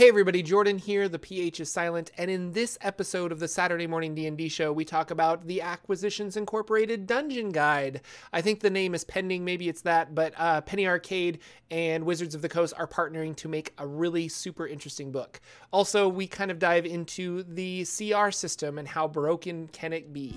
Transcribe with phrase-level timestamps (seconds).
[0.00, 1.10] Hey everybody, Jordan here.
[1.10, 4.82] The PH is silent, and in this episode of the Saturday Morning D&D show, we
[4.82, 8.00] talk about the Acquisitions Incorporated Dungeon Guide.
[8.32, 11.40] I think the name is pending, maybe it's that, but uh, Penny Arcade
[11.70, 15.38] and Wizards of the Coast are partnering to make a really super interesting book.
[15.70, 20.34] Also, we kind of dive into the CR system and how broken can it be.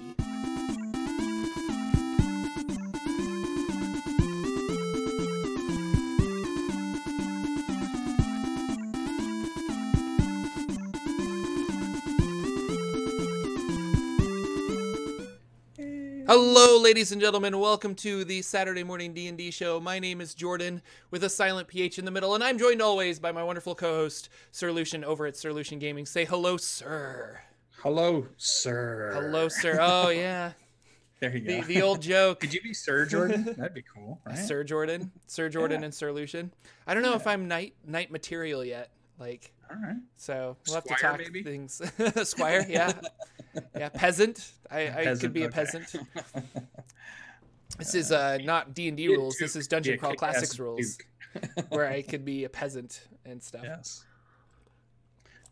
[16.36, 17.60] Hello, ladies and gentlemen.
[17.60, 19.80] Welcome to the Saturday Morning D&D show.
[19.80, 23.20] My name is Jordan with a silent PH in the middle, and I'm joined always
[23.20, 26.08] by my wonderful co-host Sir Lucian over at Sir Lucian Gaming.
[26.08, 27.40] Say hello, sir.
[27.84, 29.12] Hello, sir.
[29.14, 29.78] Hello, sir.
[29.80, 30.54] Oh yeah.
[31.20, 31.62] There you go.
[31.68, 32.40] the old joke.
[32.40, 33.44] Could you be Sir Jordan?
[33.58, 34.36] That'd be cool, right?
[34.36, 35.86] Sir Jordan, Sir Jordan, Yeah.
[35.86, 36.52] and Sir Lucian.
[36.88, 38.90] I don't know if I'm knight knight material yet.
[39.20, 39.98] Like, All right.
[40.18, 41.44] so we'll have to talk maybe?
[41.44, 41.82] things.
[42.28, 42.94] Squire, yeah,
[43.78, 43.90] yeah.
[43.90, 44.52] Peasant.
[44.72, 45.86] I, I could Peasant, be a peasant.
[47.80, 49.38] This is uh, not D and D rules.
[49.40, 50.96] This is Dungeon Crawl Classics rules,
[51.70, 53.62] where I could be a peasant and stuff.
[53.64, 54.06] yes.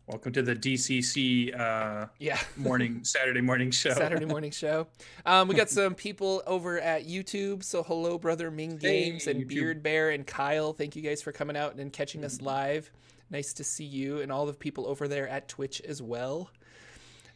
[0.06, 2.38] Welcome to the DCC uh, Yeah.
[2.56, 3.92] morning Saturday morning show.
[3.94, 4.86] Saturday morning show.
[5.26, 7.64] Um, we got some people over at YouTube.
[7.64, 9.48] So hello, brother Ming Hey, Games and YouTube.
[9.48, 10.72] Beard Bear and Kyle.
[10.72, 12.88] Thank you guys for coming out and catching us live.
[13.32, 16.50] Nice to see you and all the people over there at Twitch as well.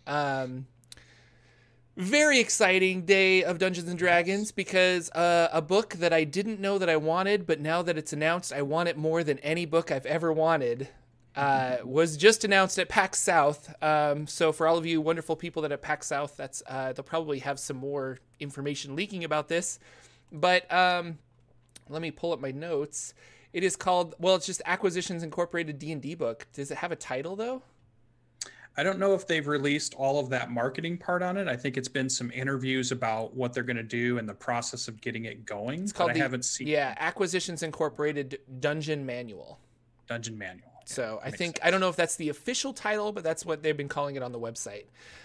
[0.06, 0.66] Um,
[1.96, 6.76] very exciting day of Dungeons and Dragons because uh, a book that I didn't know
[6.76, 9.90] that I wanted, but now that it's announced, I want it more than any book
[9.90, 10.88] I've ever wanted.
[11.34, 13.74] Uh, was just announced at PAX South.
[13.82, 17.04] Um, so for all of you wonderful people that at PAX South, that's uh, they'll
[17.04, 19.78] probably have some more information leaking about this.
[20.30, 21.18] But um,
[21.88, 23.14] let me pull up my notes.
[23.56, 26.46] It is called well, it's just Acquisitions Incorporated D and D book.
[26.52, 27.62] Does it have a title though?
[28.76, 31.48] I don't know if they've released all of that marketing part on it.
[31.48, 34.88] I think it's been some interviews about what they're going to do and the process
[34.88, 35.84] of getting it going.
[35.84, 39.58] It's called I the- haven't seen Yeah, Acquisitions Incorporated Dungeon Manual.
[40.06, 40.68] Dungeon Manual.
[40.84, 41.66] So I think sense.
[41.66, 44.22] I don't know if that's the official title, but that's what they've been calling it
[44.22, 44.84] on the website.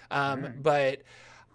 [0.10, 0.64] Um, Alright.
[0.64, 1.02] But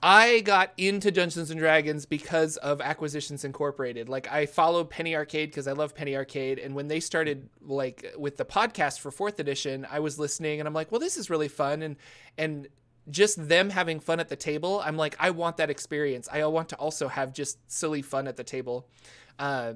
[0.02, 4.08] I got into Dungeons and Dragons because of Acquisitions Incorporated.
[4.08, 8.14] Like I followed Penny Arcade because I love Penny Arcade, and when they started like
[8.16, 11.30] with the podcast for fourth edition, I was listening and I'm like, well, this is
[11.30, 11.96] really fun, and
[12.36, 12.68] and
[13.10, 16.28] just them having fun at the table, I'm like, I want that experience.
[16.30, 18.88] I want to also have just silly fun at the table.
[19.38, 19.74] Uh,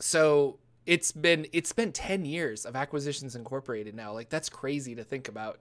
[0.00, 5.02] so it's been it's been 10 years of acquisitions incorporated now like that's crazy to
[5.02, 5.60] think about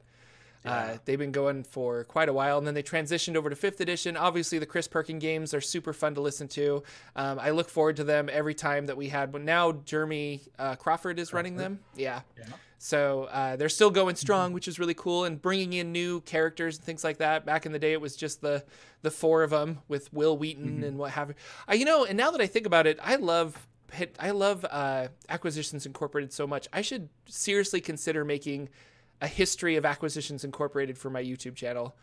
[0.66, 3.82] uh, they've been going for quite a while and then they transitioned over to fifth
[3.82, 6.84] edition obviously the chris Perkins games are super fun to listen to
[7.16, 10.76] um, i look forward to them every time that we had but now jeremy uh,
[10.76, 12.46] crawford is running them yeah Yeah.
[12.78, 16.76] so uh, they're still going strong, which is really cool, and bringing in new characters
[16.78, 17.46] and things like that.
[17.46, 18.64] Back in the day, it was just the
[19.04, 21.36] the four of them with Wil Wheaton and what have you.
[21.70, 23.68] Uh, you know, and now that I think about it, I love
[24.20, 26.68] I love uh, Acquisitions Incorporated so much.
[26.74, 28.68] I should seriously consider making
[29.24, 31.96] a history of Acquisitions Incorporated for my YouTube channel.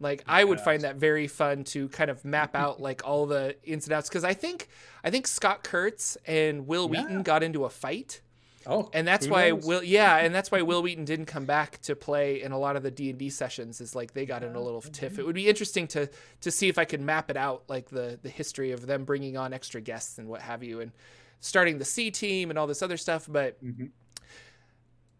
[0.00, 3.56] Like I would find that very fun to kind of map out like all the
[3.64, 4.68] ins and outs because I think
[5.02, 7.02] I think Scott Kurtz and Will Yeah.
[7.02, 8.20] Wheaton got into a fight
[8.66, 9.64] Oh, and that's why knows?
[9.64, 12.76] Will yeah, and that's why Wil Wheaton didn't come back to play in a lot
[12.76, 13.80] of the D and D sessions.
[13.80, 15.18] Is like they got in a little tiff.
[15.18, 16.08] It would be interesting to
[16.42, 19.36] to see if I could map it out, like the the history of them bringing
[19.38, 20.92] on extra guests and what have you, and
[21.40, 23.26] starting the C team and all this other stuff.
[23.28, 23.90] But Mhm.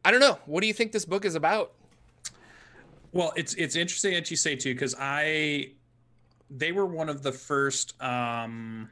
[0.04, 0.38] I don't know.
[0.46, 1.72] What do you think this book is about?
[3.12, 5.72] Well, it's it's interesting that you say too, because I
[6.50, 8.88] they were one of the first um,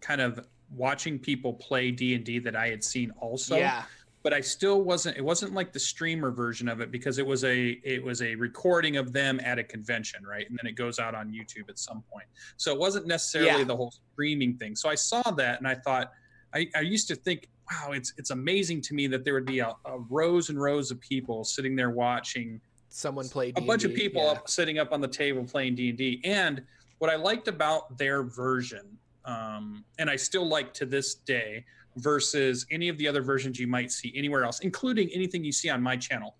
[0.00, 3.56] kind of watching people play D and D that I had seen also.
[3.56, 3.82] yeah,
[4.22, 5.16] But I still wasn't.
[5.16, 8.34] It wasn't like the streamer version of it because it was a it was a
[8.34, 10.48] recording of them at a convention, right?
[10.48, 12.26] And then it goes out on YouTube at some point.
[12.56, 13.64] So it wasn't necessarily Yeah.
[13.64, 14.74] the whole streaming thing.
[14.74, 16.12] So I saw that and I thought
[16.54, 19.60] I, I used to think, wow, it's it's amazing to me that there would be
[19.60, 23.94] a, a rows and rows of people sitting there watching someone played a bunch of
[23.94, 24.30] people yeah.
[24.30, 26.62] up, sitting up on the table playing d&d and
[26.98, 31.64] what i liked about their version um, and i still like to this day
[31.96, 35.70] versus any of the other versions you might see anywhere else including anything you see
[35.70, 36.34] on my channel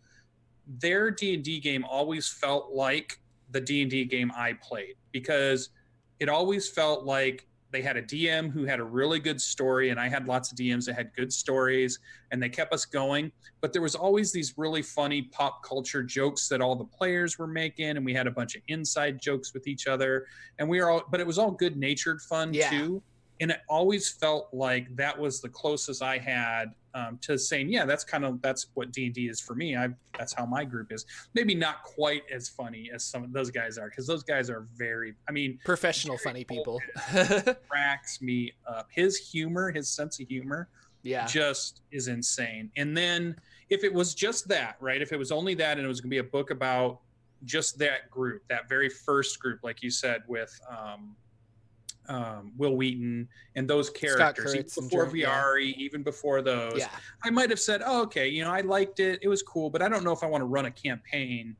[0.78, 3.20] their d&d game always felt like
[3.52, 5.70] the d&d game i played because
[6.18, 10.00] it always felt like they had a dm who had a really good story and
[10.00, 11.98] i had lots of dms that had good stories
[12.32, 13.32] and they kept us going.
[13.60, 17.46] But there was always these really funny pop culture jokes that all the players were
[17.46, 20.26] making and we had a bunch of inside jokes with each other.
[20.58, 22.70] And we were all but it was all good natured fun Yeah.
[22.70, 23.02] too.
[23.40, 27.84] And it always felt like that was the closest i had um, to saying, yeah,
[27.84, 29.76] that's kind of that's what D and D is for me.
[29.76, 29.88] I
[30.18, 31.06] that's how my group is.
[31.34, 34.66] Maybe not quite as funny as some of those guys are because those guys are
[34.76, 35.14] very.
[35.28, 36.80] I mean, professional funny people.
[37.68, 38.88] cracks me up.
[38.90, 40.68] His humor, his sense of humor,
[41.02, 42.70] yeah, just is insane.
[42.76, 43.36] And then
[43.68, 45.00] if it was just that, right?
[45.00, 47.00] If it was only that, and it was going to be a book about
[47.44, 51.16] just that group, that very first group, like you said, with um,
[52.10, 55.84] um, Wil Wheaton and those characters, even before Viari, yeah.
[55.84, 56.88] even before those, yeah.
[57.22, 59.20] I might have said, oh, okay, you know, I liked it.
[59.22, 61.56] It was cool, but I don't know if I want to run a campaign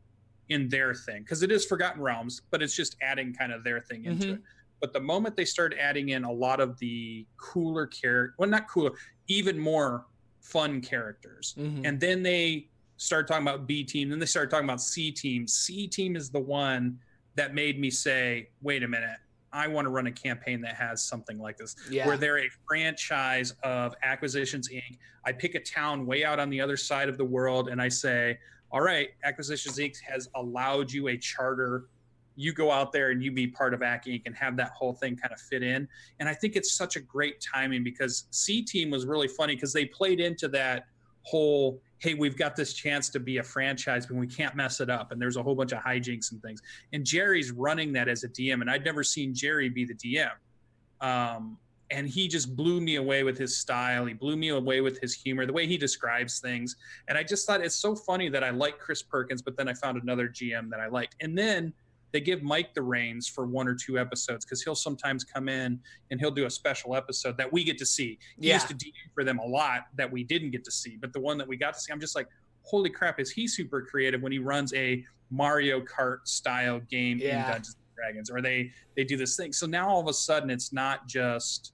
[0.49, 3.81] in their thing because it is Forgotten Realms, but it's just adding kind of their
[3.81, 4.35] thing into mm-hmm.
[4.35, 4.41] it.
[4.81, 8.69] But the moment they start adding in a lot of the cooler character, well, not
[8.69, 8.91] cooler,
[9.29, 10.07] even more
[10.41, 11.87] fun characters, mm-hmm.
[11.87, 15.47] and then they start talking about B team, then they start talking about C team.
[15.47, 16.99] C team is the one
[17.37, 19.19] that made me say, wait a minute,
[19.53, 22.07] I want to run a campaign that has something like this, yeah.
[22.07, 24.99] where they're a franchise of Acquisitions Inc.
[25.25, 27.89] I pick a town way out on the other side of the world, and I
[27.89, 28.39] say,
[28.71, 30.01] "All right, Acquisitions Inc.
[30.01, 31.87] has allowed you a charter.
[32.37, 34.23] You go out there and you be part of Ac Inc.
[34.27, 35.89] and have that whole thing kind of fit in."
[36.21, 39.73] And I think it's such a great timing because C Team was really funny because
[39.73, 40.87] they played into that
[41.23, 44.89] whole hey, we've got this chance to be a franchise, but we can't mess it
[44.89, 45.13] up.
[45.13, 46.63] And there's a whole bunch of hijinks and things.
[46.93, 50.31] And Jerry's running that as a DM, and I'd never seen Jerry be the DM.
[51.01, 51.59] Um,
[51.91, 54.07] and he just blew me away with his style.
[54.07, 56.77] He blew me away with his humor, the way he describes things.
[57.09, 59.75] And I just thought it's so funny that I like Chris Perkins, but then I
[59.75, 61.17] found another GM that I liked.
[61.21, 61.73] And then
[62.13, 65.79] they give Mike the reins for one or two episodes because he'll sometimes come in
[66.11, 68.19] and he'll do a special episode that we get to see.
[68.39, 68.55] He yeah.
[68.55, 71.21] used to DM for them a lot that we didn't get to see, but the
[71.21, 72.29] one that we got to see, I'm just like,
[72.63, 77.45] holy crap, is he super creative when he runs a Mario Kart style game yeah.
[77.45, 79.53] in Dungeons and Dragons, or they they do this thing.
[79.53, 81.73] So now all of a sudden, it's not just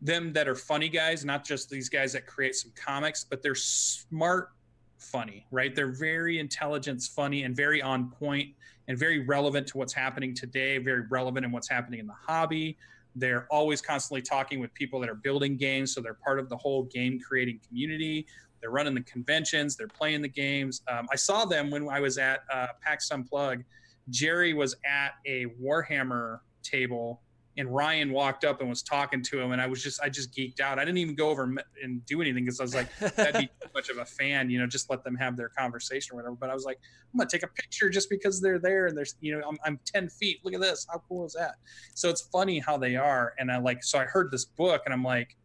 [0.00, 3.54] them that are funny guys, not just these guys that create some comics, but they're
[3.54, 4.50] smart
[4.98, 5.74] funny, right?
[5.74, 8.50] They're very intelligent, funny, and very on point
[8.90, 12.76] and very relevant to what's happening today, very relevant in what's happening in the hobby.
[13.14, 16.56] They're always constantly talking with people that are building games, so they're part of the
[16.56, 18.26] whole game creating community.
[18.60, 20.82] They're running the conventions, they're playing the games.
[20.88, 23.62] Um, I saw them when I was at uh, PAX Unplugged.
[24.08, 27.20] Jerry was at a Warhammer table
[27.56, 30.32] and Ryan walked up and was talking to him, and I was just I just
[30.34, 30.78] geeked out.
[30.78, 31.52] I didn't even go over
[31.82, 34.58] and do anything because I was like that'd be too much of a fan, you
[34.58, 36.36] know, just let them have their conversation or whatever.
[36.36, 36.78] But I was like,
[37.12, 39.80] I'm gonna take a picture just because they're there and there's you know I'm I'm
[39.84, 40.38] ten feet.
[40.44, 41.56] Look at this, how cool is that?
[41.94, 44.94] So it's funny how they are, and I like so I heard this book and
[44.94, 45.36] I'm like,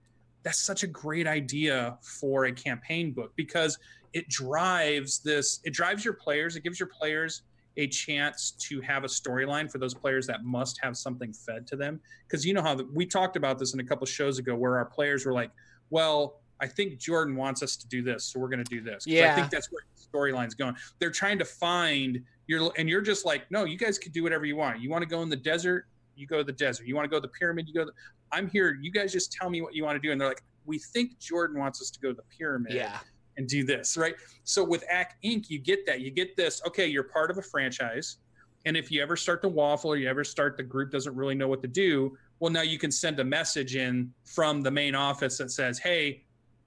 [0.43, 3.79] that's such a great idea for a campaign book because
[4.13, 7.41] it drives this it drives your players, it gives your players
[7.77, 11.75] a chance to have a storyline for those players that must have something fed to
[11.75, 11.99] them.
[12.27, 14.77] Because you know how the, we talked about this in a couple shows ago, where
[14.77, 15.51] our players were like,
[15.89, 19.05] "Well, I think Jordan wants us to do this, so we're going to do this."
[19.05, 20.75] Yeah, I think that's where the storyline's going.
[20.99, 24.45] They're trying to find your, and you're just like, "No, you guys can do whatever
[24.45, 24.79] you want.
[24.79, 26.87] You want to go in the desert, you go to the desert.
[26.87, 27.85] You want to go to the pyramid, you go.
[27.85, 27.91] The,
[28.31, 28.77] I'm here.
[28.81, 31.19] You guys just tell me what you want to do." And they're like, "We think
[31.19, 32.99] Jordan wants us to go to the pyramid." Yeah
[33.37, 34.15] and do this, right?
[34.43, 36.01] So with Ac Inc., you get that.
[36.01, 38.17] You get this, okay, you're part of a franchise.
[38.65, 41.35] And if you ever start to waffle or you ever start the group doesn't really
[41.35, 44.95] know what to do, well, now you can send a message in from the main
[44.95, 46.23] office that says, hey,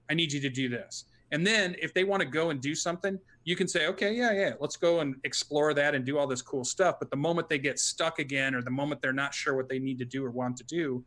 [0.09, 1.05] I need you to do this.
[1.31, 4.31] And then if they want to go and do something, you can say, okay, yeah,
[4.31, 6.95] yeah, let's go and explore that and do all this cool stuff.
[6.99, 9.79] But the moment they get stuck again or the moment they're not sure what they
[9.79, 11.03] need to do or want to do,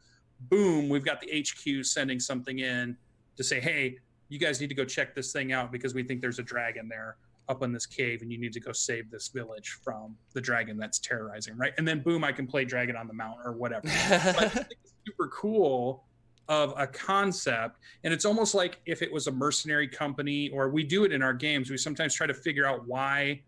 [0.49, 2.97] boom, we've got the HQ sending something in
[3.37, 3.99] to say, hey,
[4.33, 6.89] you guys need to go check this thing out because we think there's a dragon
[6.89, 7.17] there
[7.51, 10.79] up in this cave and you need to go save this village from the dragon
[10.79, 11.75] that's terrorizing right?
[11.77, 13.87] And then boom i can play dragon on the mountain or whatever.
[13.87, 16.05] It's super cool
[16.49, 20.83] of a concept and it's almost like if it was a mercenary company or we
[20.83, 23.39] do it in our games we sometimes try to figure out why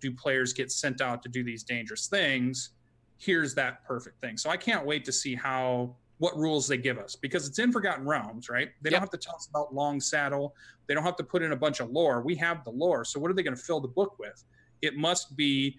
[0.00, 2.70] do players get sent out to do these dangerous things.
[3.16, 4.36] Here's that perfect thing.
[4.36, 7.72] So i can't wait to see how what rules they give us because it's in
[7.72, 8.70] Forgotten Realms, right?
[8.82, 8.92] They yep.
[8.92, 10.54] don't have to tell us about Long Saddle.
[10.86, 12.22] They don't have to put in a bunch of lore.
[12.22, 13.04] We have the lore.
[13.04, 14.44] So what are they going to fill the book with?
[14.82, 15.78] It must be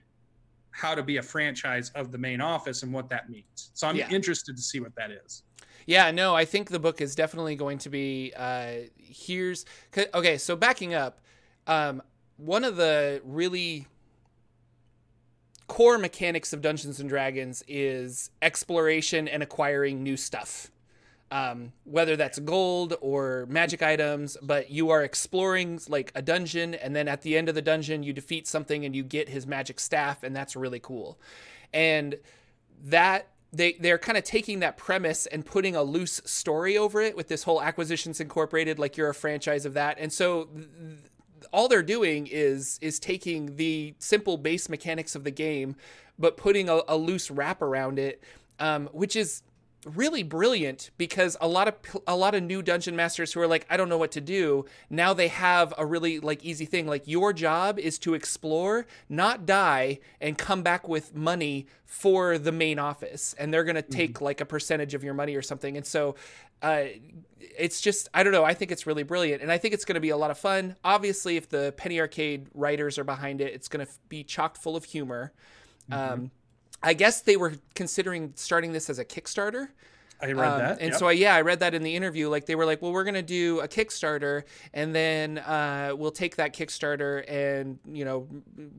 [0.71, 3.71] how to be a franchise of the main office and what that means.
[3.73, 4.09] So I'm yeah.
[4.09, 5.43] interested to see what that is.
[5.85, 9.65] Yeah, no, I think the book is definitely going to be uh here's
[10.13, 11.21] okay, so backing up,
[11.67, 12.01] um
[12.37, 13.87] one of the really
[15.67, 20.71] core mechanics of Dungeons and Dragons is exploration and acquiring new stuff.
[21.31, 26.95] Um, whether that's gold or magic items, but you are exploring like a dungeon, and
[26.95, 29.79] then at the end of the dungeon, you defeat something and you get his magic
[29.79, 31.19] staff, and that's really cool.
[31.73, 32.17] And
[32.83, 37.15] that they they're kind of taking that premise and putting a loose story over it
[37.15, 40.67] with this whole acquisitions incorporated like you're a franchise of that and so th-
[41.51, 45.75] all they're doing is is taking the simple base mechanics of the game
[46.17, 48.23] but putting a, a loose wrap around it
[48.59, 49.43] um, which is
[49.85, 51.75] really brilliant because a lot of
[52.07, 54.65] a lot of new dungeon masters who are like I don't know what to do
[54.89, 56.87] now they have a really like easy thing.
[56.87, 62.51] Like your job is to explore not die and come back with money for the
[62.51, 63.35] main office.
[63.37, 64.25] And they're going to take mm-hmm.
[64.25, 65.77] like a percentage of your money or something.
[65.77, 66.15] And so
[66.61, 66.85] uh,
[67.39, 69.41] it's just I don't know I think it's really brilliant.
[69.41, 70.75] And I think it's going to be a lot of fun.
[70.83, 74.75] Obviously if the penny arcade writers are behind it it's going to be chock full
[74.75, 75.33] of humor.
[75.89, 76.13] Mm-hmm.
[76.13, 76.31] um,
[76.85, 79.69] I guess they were considering starting this as a Kickstarter.
[80.21, 80.79] I read um, that.
[80.79, 80.99] And yep.
[80.99, 82.29] so, I, yeah, I read that in the interview.
[82.29, 86.11] Like, they were like, well, we're going to do a Kickstarter and then uh, we'll
[86.11, 88.27] take that Kickstarter and, you know,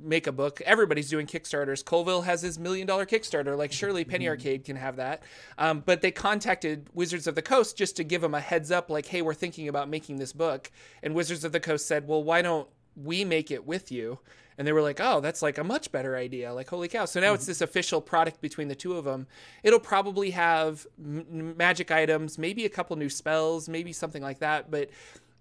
[0.02, 0.62] make a book.
[0.64, 1.84] Everybody's doing Kickstarters.
[1.84, 3.56] Colville has his million dollar Kickstarter.
[3.56, 4.30] Like, surely Penny mm-hmm.
[4.30, 5.22] Arcade can have that.
[5.58, 8.88] Um, but they contacted Wizards of the Coast just to give them a heads up,
[8.88, 10.70] like, hey, we're thinking about making this book.
[11.02, 14.20] And Wizards of the Coast said, well, why don't we make it with you?
[14.58, 17.04] And they were like, "Oh, that's like a much better idea!" Like, holy cow!
[17.04, 17.34] So now mm-hmm.
[17.36, 19.26] it's this official product between the two of them.
[19.62, 24.70] It'll probably have m- magic items, maybe a couple new spells, maybe something like that,
[24.70, 24.90] but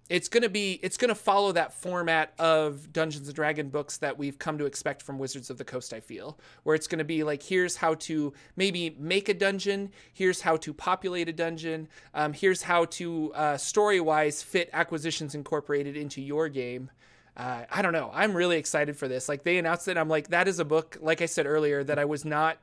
[0.08, 3.98] it's going to be it's going to follow that format of Dungeons and Dragon books
[3.98, 6.98] that we've come to expect from Wizards of the Coast I feel where it's going
[6.98, 11.32] to be like here's how to maybe make a dungeon here's how to populate a
[11.32, 16.90] dungeon um, here's how to uh, story wise fit acquisitions incorporated into your game
[17.36, 18.10] uh, I don't know.
[18.14, 19.28] I'm really excited for this.
[19.28, 20.96] Like they announced it, I'm like, that is a book.
[21.00, 22.58] Like I said earlier, that I was not.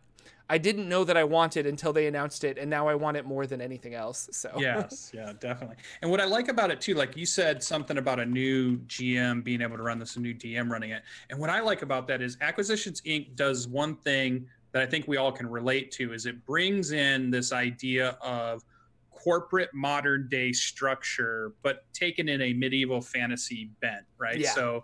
[0.50, 3.26] I didn't know that I wanted until they announced it, and now I want it
[3.26, 4.28] more than anything else.
[4.34, 5.78] So yes, yeah, definitely.
[6.02, 9.44] And what I like about it too, like you said, something about a new GM
[9.44, 11.04] being able to run this, a new DM running it.
[11.30, 13.36] And what I like about that is Acquisitions Inc.
[13.36, 17.32] does one thing that I think we all can relate to is it brings in
[17.32, 18.64] this idea of
[19.24, 24.40] corporate modern day structure, but taken in a medieval fantasy bent, right?
[24.40, 24.52] Yeah.
[24.52, 24.84] So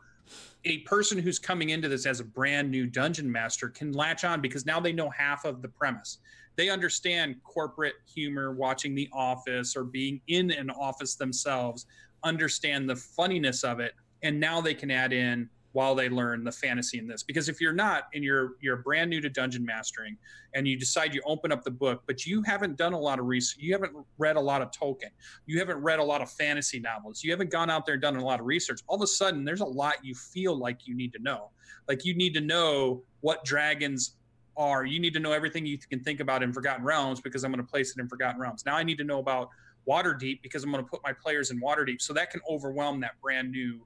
[0.66, 4.42] a person who's coming into this as a brand new dungeon master can latch on
[4.42, 6.20] because now they know half of the premise.
[6.56, 11.86] They understand corporate humor, watching The Office or being in an office themselves,
[12.24, 13.94] understand the funniness of it,
[14.24, 17.24] and now they can add in while they learn the fantasy in this.
[17.24, 20.18] Because if you're not and you're you're brand new to dungeon mastering
[20.56, 23.26] and you decide you open up the book but you haven't done a lot of
[23.26, 25.12] research you haven't read a lot of tolkien
[25.46, 28.16] you haven't read a lot of fantasy novels you haven't gone out there and done
[28.16, 30.96] a lot of research all of a sudden there's a lot you feel like you
[30.96, 31.50] need to know.
[31.88, 34.16] Like you need to know what dragons
[34.58, 34.86] are.
[34.86, 37.66] You need to know everything you can think about in forgotten realms because i'm going
[37.66, 38.66] to place it in forgotten realms.
[38.66, 39.50] Now i need to know about
[39.88, 42.02] waterdeep because i'm going to put my players in waterdeep.
[42.02, 43.80] So that can overwhelm that brand new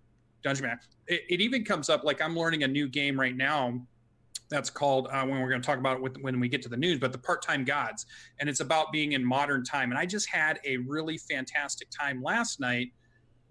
[0.43, 0.79] Dungeon Man.
[1.07, 3.81] It, it, even comes up like I'm learning a new game right now
[4.49, 6.69] that's called uh, when we're going to talk about it with, when we get to
[6.69, 8.05] the news, but the part-time gods,
[8.39, 9.91] and it's about being in modern time.
[9.91, 12.91] And I just had a really fantastic time last night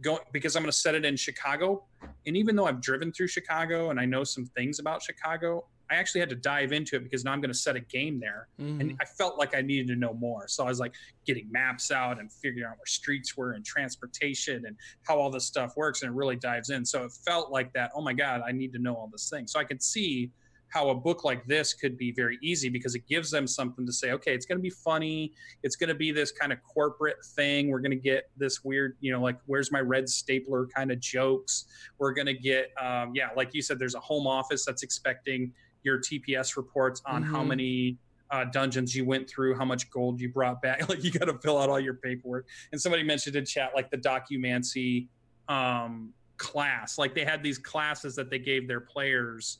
[0.01, 1.85] going because I'm going to set it in Chicago.
[2.27, 5.97] And even though I've driven through Chicago and I know some things about Chicago, I
[5.97, 8.49] actually had to dive into it because now I'm going to set a game there,
[8.59, 8.81] mm-hmm.
[8.81, 10.49] and I felt like I needed to know more.
[10.49, 10.95] So I was like
[11.27, 15.45] getting maps out and figuring out where streets were and transportation and how all this
[15.45, 16.85] stuff works, and it really dives in.
[16.85, 17.91] So it felt like that.
[17.95, 19.47] Oh my God, I need to know all this thing.
[19.47, 20.31] So I could see
[20.73, 23.93] how a book like this could be very easy because it gives them something to
[23.93, 25.33] say okay it's going to be funny
[25.63, 28.97] it's going to be this kind of corporate thing we're going to get this weird
[29.01, 31.67] you know like where's my red stapler kind of jokes
[31.99, 35.53] we're going to get um, yeah like you said there's a home office that's expecting
[35.83, 37.35] your TPS reports on mm-hmm.
[37.35, 37.99] how many
[38.31, 40.89] uh, dungeons you went through, how much gold you brought back.
[40.89, 42.49] Like you got to fill out all your paperwork.
[42.73, 45.09] And somebody mentioned in chat like the documancy
[45.49, 46.99] um, class.
[46.99, 49.59] Like they had these classes that they gave their players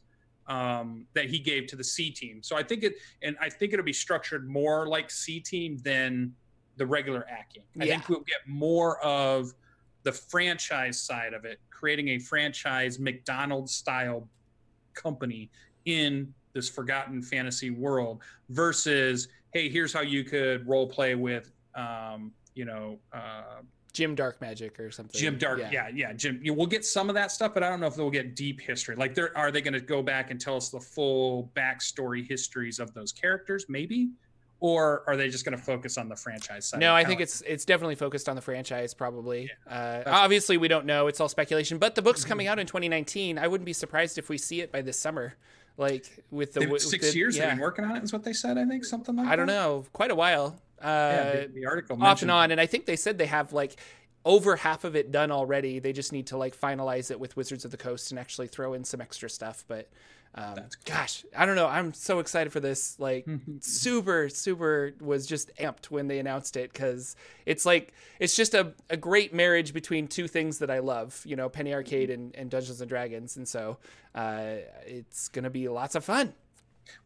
[0.49, 2.43] um, that he gave to the C team.
[2.43, 6.33] So I think it, and I think it'll be structured more like C team than
[6.77, 7.83] the regular Acq Inc.
[7.83, 7.95] I yeah.
[7.95, 9.53] think we'll get more of
[10.03, 14.29] the franchise side of it, creating a franchise McDonald's style
[14.95, 15.51] company
[15.85, 18.21] in this forgotten fantasy world
[18.51, 23.63] versus hey here's how you could role play with um, you know uh,
[23.93, 25.19] Jim Darkmagic or something.
[25.19, 26.41] Jim Dark, yeah, yeah, yeah Jim.
[26.43, 28.61] You, we'll get some of that stuff, but I don't know if they'll get deep
[28.61, 28.97] history.
[28.97, 32.79] Like, there are they going to go back and tell us the full backstory histories
[32.79, 33.67] of those characters?
[33.69, 34.11] Maybe,
[34.61, 36.81] or are they just going to focus on the franchise side?
[36.81, 38.95] No, I think it's it's definitely focused on the franchise.
[38.95, 39.51] Probably.
[39.67, 41.07] Yeah, uh, obviously, we don't know.
[41.09, 41.77] It's all speculation.
[41.77, 43.39] But the book's coming out in 2019.
[43.39, 45.35] I wouldn't be surprised if we see it by this summer
[45.77, 47.47] like with the six the, years yeah.
[47.47, 49.47] they've been working on it is what they said i think something like i don't
[49.47, 52.85] know quite a while uh yeah, the, the article off and on and i think
[52.87, 53.77] they said they have like
[54.25, 55.79] over half of it done already.
[55.79, 58.75] They just need to like finalize it with Wizards of the Coast and actually throw
[58.75, 59.65] in some extra stuff.
[59.67, 59.91] But
[60.35, 61.67] um, gosh, I don't know.
[61.67, 62.99] I'm so excited for this.
[62.99, 63.27] Like,
[63.61, 68.73] super, super was just amped when they announced it because it's like it's just a,
[68.89, 71.23] a great marriage between two things that I love.
[71.27, 73.77] You know, Penny Arcade and, and Dungeons and Dragons, and so
[74.15, 74.55] uh,
[74.87, 76.33] it's gonna be lots of fun.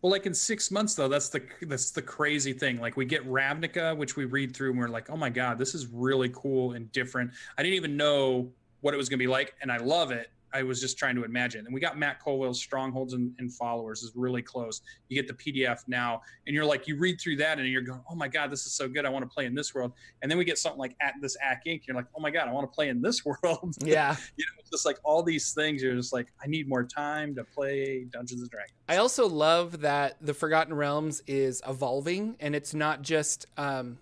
[0.03, 2.81] Well, like in six months though, that's the that's the crazy thing.
[2.81, 5.75] Like we get Ravnica, which we read through, and we're like, oh my god, this
[5.75, 7.33] is really cool and different.
[7.59, 8.51] I didn't even know
[8.83, 10.31] what it was going to be like, and I love it.
[10.57, 11.67] I was just trying to imagine.
[11.67, 14.81] And we got Matt Colville's Strongholds and, and, Followers is really close.
[15.09, 18.01] You get the PDF now, and you're like, you read through that, and you're going,
[18.11, 19.05] oh my god, this is so good.
[19.05, 19.93] I want to play in this world.
[20.21, 21.87] And then we get something like at this Acq Inc.
[21.87, 23.75] You're like, oh my god, I want to play in this world.
[23.81, 25.83] Yeah, you know, just like all these things.
[25.83, 28.73] You're just like, I need more time to play Dungeons and Dragons.
[28.89, 33.99] I also love that the Forgotten Realms is evolving, and it's not just um,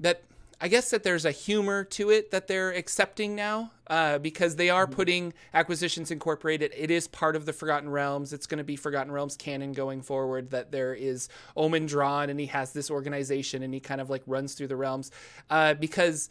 [0.00, 0.22] that
[0.60, 4.70] I guess that there's a humor to it that they're accepting now uh, because they
[4.70, 4.94] are mm-hmm.
[4.94, 6.72] putting Acquisitions Incorporated.
[6.74, 8.32] It is part of the Forgotten Realms.
[8.32, 10.50] It's going to be Forgotten Realms canon going forward.
[10.50, 14.22] That there is Omin Dran and he has this organization and he kind of like
[14.26, 15.10] runs through the realms
[15.50, 16.28] uh, because.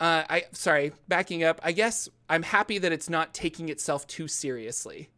[0.00, 1.60] Uh, I sorry, backing up.
[1.64, 5.08] I guess I'm happy that it's not taking itself too seriously,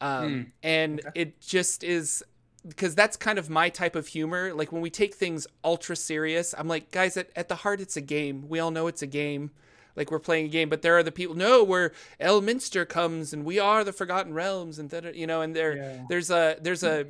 [0.00, 0.46] um, mm.
[0.62, 1.10] and okay.
[1.20, 2.24] it just is
[2.66, 4.54] because that's kind of my type of humor.
[4.54, 7.96] Like when we take things ultra serious, I'm like, guys, at, at the heart, it's
[7.96, 8.48] a game.
[8.48, 9.50] We all know it's a game.
[9.96, 11.34] Like we're playing a game, but there are the people.
[11.34, 15.54] No, where Elminster comes and we are the Forgotten Realms, and that you know, and
[15.54, 16.06] there, yeah.
[16.08, 17.08] there's a there's a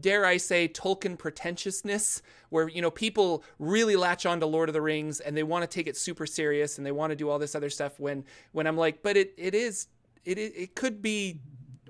[0.00, 4.72] dare I say Tolkien pretentiousness where you know people really latch on to Lord of
[4.72, 7.28] the Rings and they want to take it super serious and they want to do
[7.28, 9.88] all this other stuff when when I'm like but it it is
[10.24, 11.40] it it could be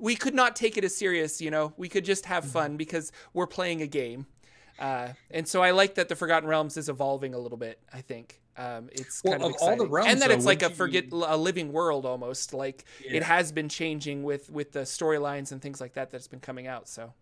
[0.02, 1.73] we could not take it as serious, you know.
[1.76, 4.26] We could just have fun because we're playing a game.
[4.76, 7.78] Uh, and so I like that the Forgotten Realms is evolving a little bit.
[7.92, 9.90] I think um, it's well, kind of, of exciting.
[9.90, 10.75] Realms, and that though, it's like a you...
[10.75, 12.52] forget a living world almost.
[12.52, 13.12] Like yeah.
[13.12, 16.66] it has been changing with with the storylines and things like that that's been coming
[16.66, 16.88] out.
[16.88, 17.12] So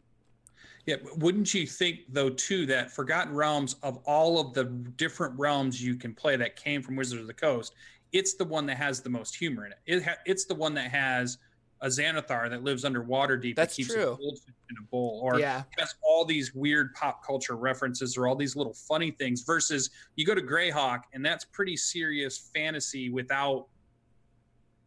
[0.86, 5.82] yeah, wouldn't you think though too that Forgotten Realms of all of the different realms
[5.82, 7.74] you can play that came from Wizards of the Coast,
[8.12, 9.78] it's the one that has the most humor in it.
[9.84, 11.36] it ha- it's the one that has
[11.82, 13.56] a Xanathar that lives under Waterdeep.
[13.56, 14.12] That's that keeps true.
[14.12, 15.62] a goldfish in a bowl, or yeah.
[15.78, 19.42] has all these weird pop culture references or all these little funny things.
[19.42, 23.66] Versus you go to Greyhawk and that's pretty serious fantasy without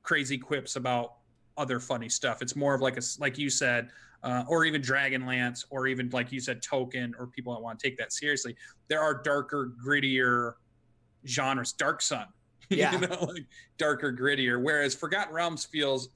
[0.04, 1.16] crazy quips about
[1.58, 2.42] other funny stuff.
[2.42, 3.90] It's more of like a like you said,
[4.24, 7.88] uh, or even Dragonlance, or even like you said, Tolkien, or people that want to
[7.88, 8.56] take that seriously.
[8.88, 10.54] There are darker, grittier
[11.26, 11.74] genres.
[11.74, 12.28] Dark Sun,
[12.70, 13.46] yeah, you know, like
[13.78, 14.62] darker, grittier.
[14.62, 16.10] Whereas Forgotten Realms feels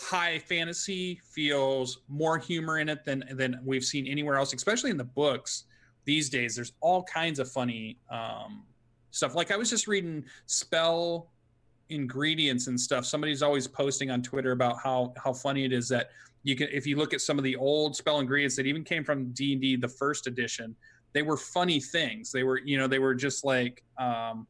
[0.00, 4.96] high fantasy feels more humor in it than than we've seen anywhere else especially in
[4.96, 5.64] the books
[6.06, 6.56] these days.
[6.56, 8.64] There's all kinds of funny um,
[9.10, 9.34] stuff.
[9.34, 11.30] Like i was just reading spell
[11.90, 13.04] ingredients and stuff.
[13.04, 16.10] Somebody's always posting on twitter about how how funny it is that
[16.42, 19.04] you can if you look at some of the old spell ingredients that even came
[19.04, 20.74] from d&d the first edition
[21.12, 22.30] they were funny things.
[22.30, 24.46] They were you know they were just like um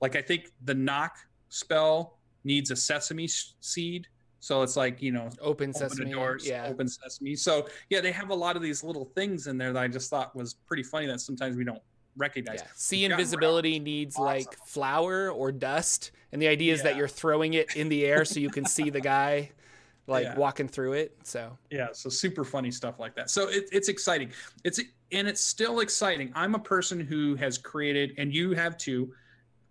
[0.00, 1.16] like i think the knock
[1.48, 4.06] spell needs a sesame seed
[4.40, 7.34] so it's like you know, open sesame, doors, yeah, open sesame.
[7.36, 10.10] So yeah, they have a lot of these little things in there that I just
[10.10, 11.82] thought was pretty funny that sometimes we don't
[12.16, 12.60] recognize.
[12.60, 12.68] Yeah.
[12.74, 14.26] See invisibility needs awesome.
[14.26, 16.84] like flour or dust, and the idea is yeah.
[16.84, 19.50] that you're throwing it in the air so you can see the guy
[20.06, 20.36] like yeah.
[20.36, 21.16] walking through it.
[21.24, 23.30] So yeah, so super funny stuff like that.
[23.30, 24.30] So it, it's exciting.
[24.64, 26.32] It's and it's still exciting.
[26.34, 29.12] I'm a person who has created, and you have too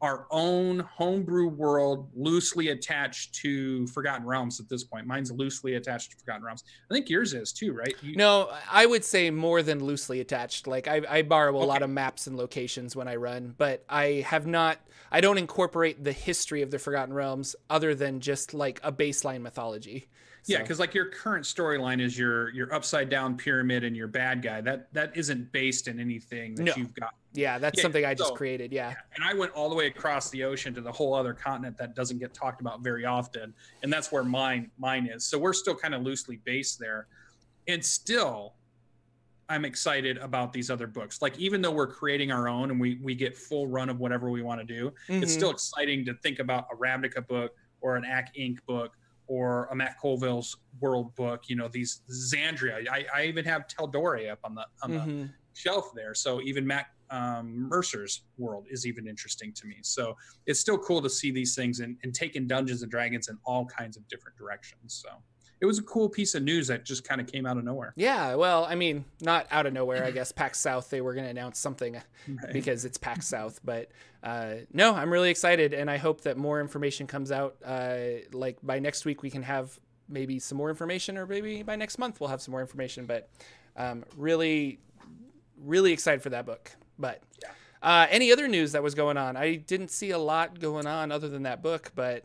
[0.01, 5.07] our own homebrew world loosely attached to Forgotten Realms at this point.
[5.07, 6.63] Mine's loosely attached to Forgotten Realms.
[6.89, 7.95] I think yours is too, right?
[8.01, 8.15] You...
[8.15, 10.67] No, I would say more than loosely attached.
[10.67, 11.67] Like I, I borrow a okay.
[11.67, 14.77] lot of maps and locations when I run, but I have not.
[15.11, 19.41] I don't incorporate the history of the Forgotten Realms other than just like a baseline
[19.41, 20.07] mythology.
[20.43, 20.53] So.
[20.53, 24.41] Yeah, because like your current storyline is your your upside down pyramid and your bad
[24.41, 24.61] guy.
[24.61, 26.73] That that isn't based in anything that no.
[26.77, 27.15] you've got.
[27.37, 28.71] Yeah, that's yeah, something I just so, created.
[28.71, 28.95] Yeah.
[29.13, 31.95] And I went all the way across the ocean to the whole other continent that
[31.95, 35.23] doesn't get talked about very often, and that's where mine mine is.
[35.23, 37.07] So we're still kind of loosely based there,
[37.67, 38.53] and still.
[39.49, 41.21] I'm excited about these other books.
[41.21, 44.29] Like even though we're creating our own and we we get full run of whatever
[44.29, 45.23] we want to do, mm-hmm.
[45.23, 48.57] it's still exciting to think about a Ravnica book or an Acq Inc.
[48.67, 48.91] book
[49.27, 51.43] or a Matt Colville's World book.
[51.47, 52.89] You know, these Exandria.
[52.89, 55.21] I, I even have Tal'Dorei up on the on mm-hmm.
[55.21, 56.13] the shelf there.
[56.13, 59.77] So even Matt um, Mercer's world is even interesting to me.
[59.81, 60.15] So
[60.45, 63.65] it's still cool to see these things and, and taking Dungeons and Dragons in all
[63.65, 65.01] kinds of different directions.
[65.03, 65.09] So
[65.59, 67.93] it was a cool piece of news that just kind of came out of nowhere.
[67.95, 70.03] Yeah, well, I mean, not out of nowhere.
[70.03, 72.53] I guess PAX South they were going to announce something right.
[72.53, 73.89] because it's PAX South, but
[74.23, 77.55] uh, no, I'm really excited, and I hope that more information comes out.
[77.65, 77.97] Uh,
[78.31, 81.97] like by next week, we can have maybe some more information, or maybe by next
[81.97, 83.05] month we'll have some more information.
[83.05, 83.29] But
[83.75, 84.79] um, really,
[85.59, 86.71] really excited for that book.
[86.99, 87.49] But yeah.
[87.81, 89.35] uh, any other news that was going on?
[89.37, 92.23] I didn't see a lot going on other than that book, but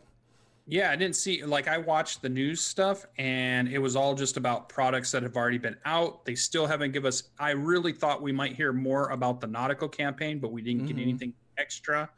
[0.65, 4.37] yeah, I didn't see like I watched the news stuff and it was all just
[4.37, 6.23] about products that have already been out.
[6.25, 9.89] They still haven't give us I really thought we might hear more about the nautical
[9.89, 10.97] campaign, but we didn't mm-hmm.
[10.97, 12.09] get anything extra.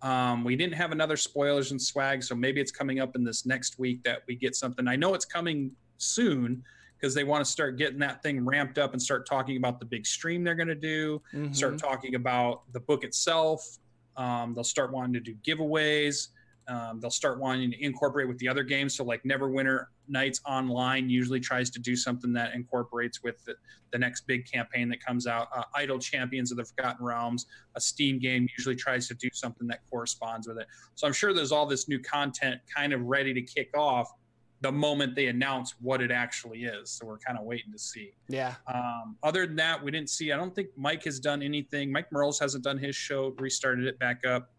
[0.00, 3.44] Um, we didn't have another spoilers and swag, so maybe it's coming up in this
[3.44, 4.86] next week that we get something.
[4.86, 6.62] I know it's coming soon
[6.98, 9.86] because they want to start getting that thing ramped up and start talking about the
[9.86, 11.52] big stream they're going to do, mm-hmm.
[11.52, 13.78] start talking about the book itself.
[14.16, 16.28] Um, they'll start wanting to do giveaways.
[16.68, 18.94] Um, they'll start wanting to incorporate with the other games.
[18.94, 23.54] So, like Neverwinter Nights Online usually tries to do something that incorporates with the,
[23.90, 25.48] the next big campaign that comes out.
[25.56, 29.66] Uh, Idle Champions of the Forgotten Realms, a Steam game, usually tries to do something
[29.68, 30.66] that corresponds with it.
[30.94, 34.12] So, I'm sure there's all this new content kind of ready to kick off
[34.60, 36.90] the moment they announce what it actually is.
[36.90, 38.12] So, we're kind of waiting to see.
[38.28, 38.54] Yeah.
[38.72, 41.92] Um, other than that, we didn't see, I don't think Mike has done anything.
[41.92, 44.50] Mike Mearls hasn't done his show, restarted it back up.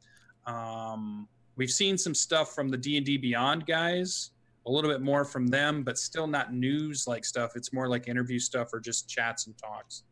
[0.45, 1.27] Um,
[1.59, 4.31] We've seen some stuff from the D and D Beyond guys,
[4.65, 7.51] a little bit more from them, but still not news like stuff.
[7.57, 10.03] It's more like interview stuff or just chats and talks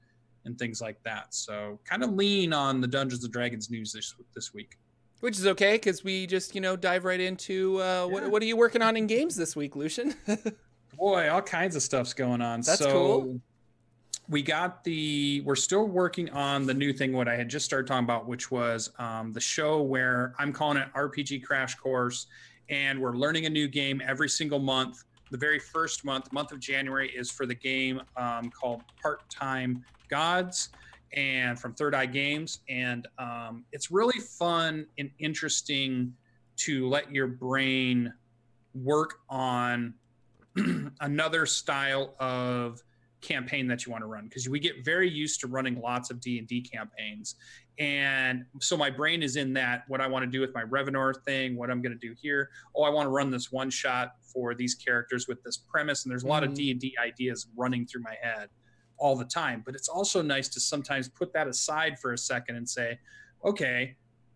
[0.44, 1.34] and things like that.
[1.34, 4.78] So kind of lean on the Dungeons and Dragons news this this week.
[5.20, 8.04] Which is okay because we just you know dive right into uh, yeah.
[8.06, 10.14] what what are you working on in games this week, Lucian?
[10.98, 12.62] Boy, all kinds of stuff's going on.
[12.62, 13.42] That's so, cool
[14.30, 17.88] we got the we're still working on the new thing what i had just started
[17.88, 22.28] talking about which was um, the show where i'm calling it rpg crash course
[22.70, 26.60] and we're learning a new game every single month the very first month month of
[26.60, 30.70] january is for the game um, called part-time gods
[31.14, 36.14] and from third eye games and um, it's really fun and interesting
[36.58, 38.14] to let your brain
[38.74, 39.94] work on
[41.02, 42.82] another style of
[43.22, 46.20] campaign that you want to run because we get very used to running lots of
[46.22, 47.36] d&d campaigns.
[47.80, 51.14] And so my brain is in that what i want to do with my revenor
[51.26, 52.50] thing what i'm going to do here.
[52.76, 56.12] Oh i want to run this one shot for these characters with this premise and
[56.12, 56.52] there's a lot mm-hmm.
[56.52, 58.50] of d&d ideas running through my head
[58.98, 62.56] all the time but it's also nice to sometimes put that aside for a second
[62.56, 62.98] and say
[63.46, 63.96] okay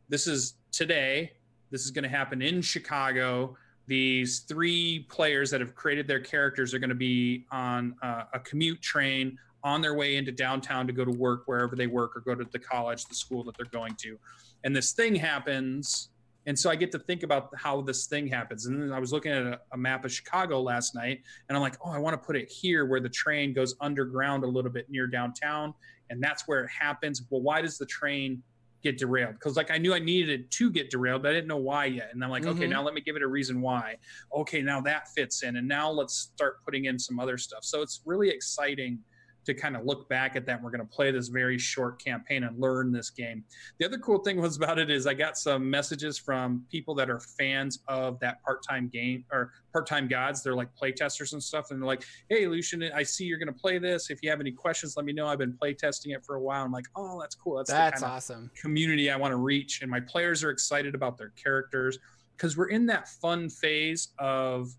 [0.09, 1.31] this is today
[1.71, 3.55] this is going to happen in chicago.
[3.87, 8.81] These three players that have created their characters are going to be on a commute
[8.81, 12.35] train on their way into downtown to go to work wherever they work or go
[12.35, 14.17] to the college the school that they're going to.
[14.63, 16.09] And this thing happens
[16.45, 19.11] and so i get to think about how this thing happens and then i was
[19.11, 22.13] looking at a, a map of chicago last night and i'm like oh i want
[22.13, 25.73] to put it here where the train goes underground a little bit near downtown
[26.09, 28.41] and that's where it happens well why does the train
[28.81, 31.47] get derailed because like I knew I needed it to get derailed, but I didn't
[31.47, 32.09] know why yet.
[32.13, 32.57] And I'm like, mm-hmm.
[32.57, 33.97] okay, now let me give it a reason why.
[34.35, 37.63] Okay, now that fits in, and now let's start putting in some other stuff.
[37.63, 38.99] So it's really exciting
[39.45, 40.61] to kind of look back at that.
[40.61, 43.43] We're going to play this very short campaign and learn this game.
[43.79, 47.09] The other cool thing was about it is I got some messages from people that
[47.09, 50.43] are fans of that part-time game or part-time gods.
[50.43, 53.59] They're like playtesters and stuff, and they're like, "Hey, Lucian, I see you're going to
[53.59, 54.09] play this.
[54.09, 55.27] If you have any questions, let me know.
[55.27, 57.57] I've been playtesting it for a while." I'm like, "Oh, that's cool.
[57.57, 61.29] That's that's awesome community I want to reach." And my players are excited about their
[61.29, 61.97] characters
[62.37, 64.75] because we're in that fun phase of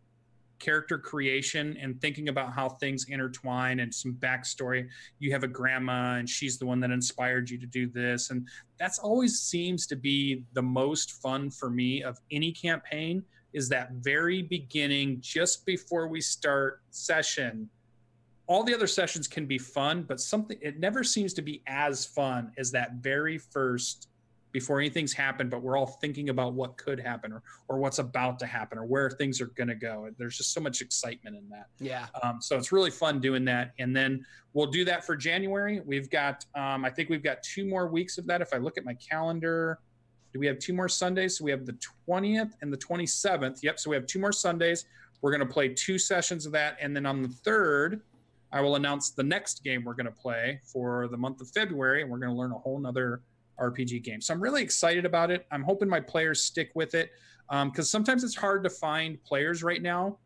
[0.63, 4.89] character creation and thinking about how things intertwine and some backstory.
[5.19, 8.31] You have a grandma, and she's the one that inspired you to do this.
[8.31, 8.47] And
[8.79, 13.93] that's always seems to be the most fun for me of any campaign is that
[13.93, 17.69] very beginning, just before we start session.
[18.47, 22.07] All the other sessions can be fun, but something it never seems to be as
[22.07, 24.09] fun as that very first
[24.53, 28.39] before anything's happened, but we're all thinking about what could happen or, or what's about
[28.39, 30.11] to happen or where things are going to go.
[30.19, 31.67] There's just so much excitement in that.
[31.81, 32.07] Yeah.
[32.23, 33.73] Um, so it's really fun doing that.
[33.79, 35.81] And then we'll do that for January.
[35.85, 38.43] We've got, um, I think we've got two more weeks of that.
[38.43, 39.81] If I look at my calendar,
[40.33, 41.39] do we have two more Sundays?
[41.39, 41.77] So we have the
[42.09, 43.63] 20th and the 27th.
[43.63, 43.81] Yep.
[43.81, 44.85] So we have two more Sundays.
[45.23, 46.77] We're going to play two sessions of that.
[46.81, 48.03] And then on the third,
[48.53, 52.03] I will announce the next game we're going to play for the month of February.
[52.03, 53.23] And we're going to learn a whole nother
[53.61, 54.21] RPG game.
[54.21, 55.47] So I'm really excited about it.
[55.51, 57.11] I'm hoping my players stick with it
[57.49, 60.19] because um, sometimes it's hard to find players right now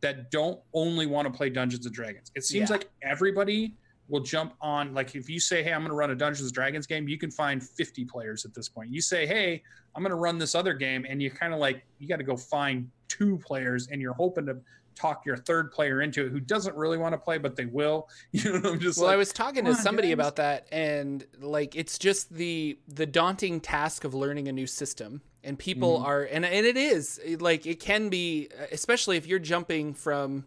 [0.00, 2.30] that don't only want to play Dungeons and Dragons.
[2.34, 2.76] It seems yeah.
[2.76, 3.74] like everybody
[4.08, 6.54] will jump on like if you say hey i'm going to run a dungeons and
[6.54, 9.62] dragons game you can find 50 players at this point you say hey
[9.94, 12.24] i'm going to run this other game and you kind of like you got to
[12.24, 14.56] go find two players and you're hoping to
[14.96, 18.08] talk your third player into it who doesn't really want to play but they will
[18.32, 21.24] you know i'm just well like, i was talking to somebody guys." about that and
[21.38, 26.04] like it's just the the daunting task of learning a new system and people Mhm.
[26.06, 30.44] are and, and it is like it can be especially if you're jumping from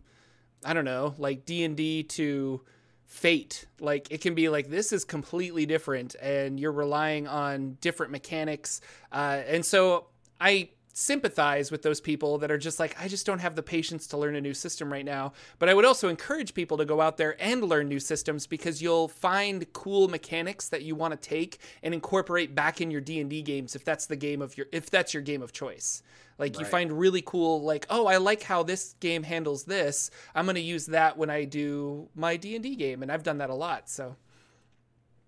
[0.65, 2.61] i don't know like d&d to
[3.05, 8.11] fate like it can be like this is completely different and you're relying on different
[8.11, 8.81] mechanics
[9.11, 10.07] uh, and so
[10.39, 14.05] i sympathize with those people that are just like i just don't have the patience
[14.05, 15.31] to learn a new system right now.
[15.57, 18.81] But i would also encourage people to go out there and learn new systems because
[18.81, 23.41] you'll find cool mechanics that you want to take and incorporate back in your d&d
[23.43, 26.03] games if that's the game of your if that's your game of choice.
[26.37, 30.11] Like you find really cool like oh i like how this game handles this.
[30.35, 33.49] I'm going to use that when i do my d&d game and i've done that
[33.49, 34.17] a lot so.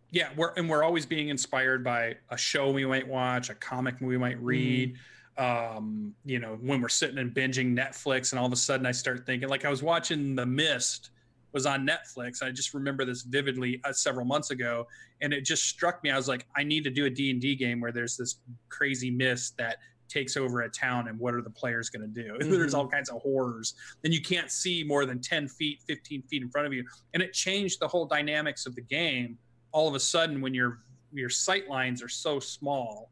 [0.10, 3.96] Yeah we're and we're always being inspired by a show we might watch a comic
[4.02, 4.98] we might read mm.
[5.38, 8.92] Um you know when we're sitting and binging netflix and all of a sudden i
[8.92, 11.12] start thinking like i was watching the mist
[11.54, 12.42] was on netflix.
[12.42, 14.88] I just remember this vividly uh, several months ago
[15.22, 16.10] and it just struck me.
[16.10, 18.38] I was like i need to do a d&d game where there's this
[18.70, 19.76] crazy mist that
[20.08, 22.38] takes over a town and what are the players going to do?
[22.50, 22.78] There's Mhm.
[22.78, 23.76] all kinds of horrors.
[24.04, 26.84] And you can't see more than 10 feet 15 feet in front of you.
[27.14, 29.38] And it changed the whole dynamics of the game.
[29.74, 30.80] All of a sudden when your
[31.14, 33.10] your sight lines are so small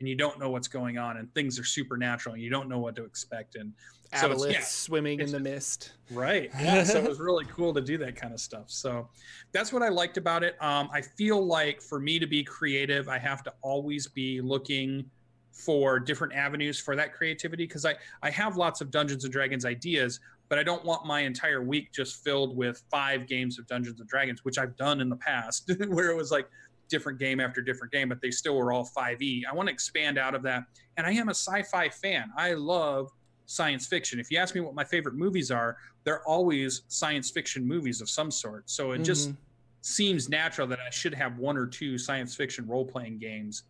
[0.00, 2.78] and you don't know what's going on and things are supernatural and you don't know
[2.78, 3.72] what to expect and
[4.18, 5.92] so it's, yeah, swimming in the mist.
[6.10, 6.50] Right.
[6.60, 8.64] Yeah so it was really cool to do that kind of stuff.
[8.66, 9.08] So
[9.52, 10.60] that's what i liked about it.
[10.60, 15.04] Um, i feel like for me to be creative i have to always be looking
[15.52, 19.64] for different avenues for that creativity because i i have lots of dungeons and dragons
[19.64, 24.00] ideas but i don't want my entire week just filled with five games of dungeons
[24.00, 26.48] and dragons which i've done in the past where it was like
[26.90, 30.18] different game after different game but they still were all 5e i want to expand
[30.18, 30.64] out of that
[30.96, 33.08] and i am a sci-fi fan i love
[33.46, 37.66] science fiction if you ask me what my favorite movies are they're always science fiction
[37.66, 39.36] movies of some sort so it just Mhm.
[39.82, 43.62] seems natural that I should have one or two science fiction role playing games,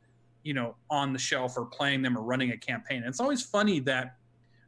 [0.43, 2.97] you know, on the shelf or playing them or running a campaign.
[2.99, 4.17] And it's always funny that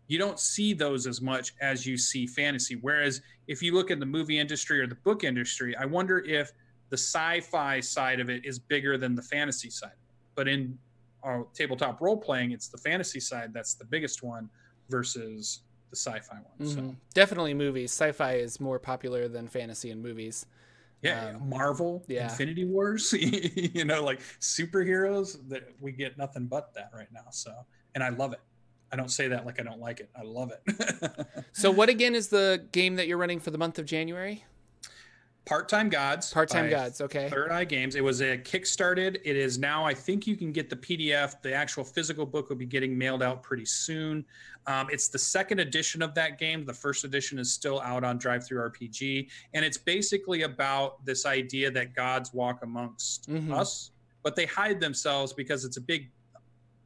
[0.06, 2.76] you don't see those as much as you see fantasy.
[2.76, 6.52] Whereas if you look at the movie industry or the book industry, I wonder if
[6.92, 9.96] the sci-fi side of it is bigger than the fantasy side.
[10.34, 10.78] But in
[11.22, 14.50] our tabletop role playing, it's the fantasy side that's the biggest one
[14.90, 16.68] versus the sci-fi one.
[16.68, 16.96] So Mhm.
[17.14, 20.44] definitely movies sci-fi is more popular than fantasy in movies
[21.00, 22.30] Yeah, Um, Marvel, yeah.
[22.30, 23.12] Infinity Wars,
[23.74, 27.24] you know, like superheroes that we get nothing but that right now.
[27.32, 27.52] So,
[27.96, 28.38] and I love it.
[28.92, 30.10] I don't say that like I don't like it.
[30.14, 31.26] I love it.
[31.54, 34.44] so what again is the game that you're running for the month of january
[35.44, 36.32] Part-time Gods.
[36.32, 37.96] part-time gods okay Third Eye Games.
[37.96, 39.16] It was a kickstarted.
[39.24, 39.84] It is now.
[39.84, 41.40] I think you can get the PDF.
[41.42, 44.24] The actual physical book will be getting mailed out pretty soon.
[44.68, 46.64] Um, it's the second edition of that game.
[46.64, 51.26] The first edition is still out on Drive Through RPG, and it's basically about this
[51.26, 53.52] idea that gods walk amongst Mhm.
[53.52, 53.90] us,
[54.22, 56.08] but they hide themselves because it's a big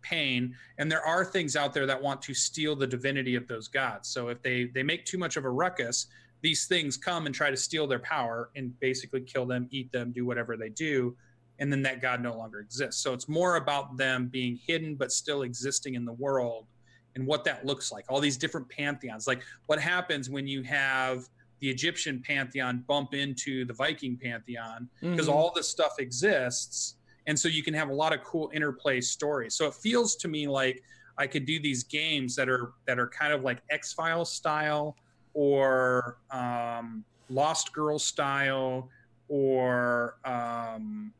[0.00, 3.66] pain and there are things out there that want to steal the divinity of those
[3.66, 6.06] gods so if they they make too much of a ruckus
[6.42, 10.12] these things come and try to steal their power and basically kill them eat them
[10.12, 11.16] do whatever they do
[11.58, 13.02] and then that god no longer exists.
[13.02, 16.66] So it's more about them being hidden but still existing in the world
[17.14, 18.04] and what that looks like.
[18.10, 19.26] All these different pantheons.
[19.26, 21.24] Like what happens when you have
[21.60, 24.90] the egyptian pantheon bump into the viking pantheon?
[25.00, 25.32] Because Mhm.
[25.32, 29.56] all this stuff exists and so you can have a lot of cool interplay stories.
[29.56, 30.82] So it feels to me like
[31.18, 34.94] i could do these games that are that are kind of like x-files style
[35.36, 38.88] or um, lost girl style
[39.28, 41.12] or um,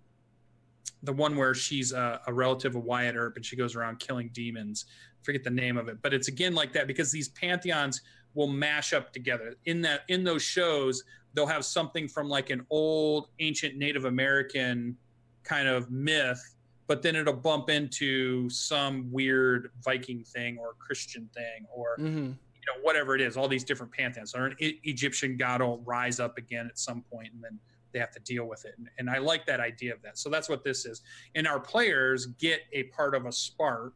[1.03, 4.31] the one where she's a, a relative of wyatt earp and she goes around killing
[4.33, 4.87] demons
[5.23, 8.01] forget the name of it but it's again like that because these pantheons
[8.35, 11.03] will mash up together in that in those shows
[11.35, 14.97] they'll have something from like an old ancient native american
[15.45, 16.41] kind of myth
[16.87, 22.35] but then it'll bump into some weird viking thing or christian thing or Mhm.
[22.67, 24.35] You know whatever it is all these different pantheons.
[24.35, 27.59] Or an E- egyptian god will rise up again at some point and then
[27.93, 28.75] they have to deal with it.
[28.79, 30.19] And, and i like that idea of that.
[30.19, 31.03] So that's what this is.
[31.35, 33.95] And our players get a part of a spark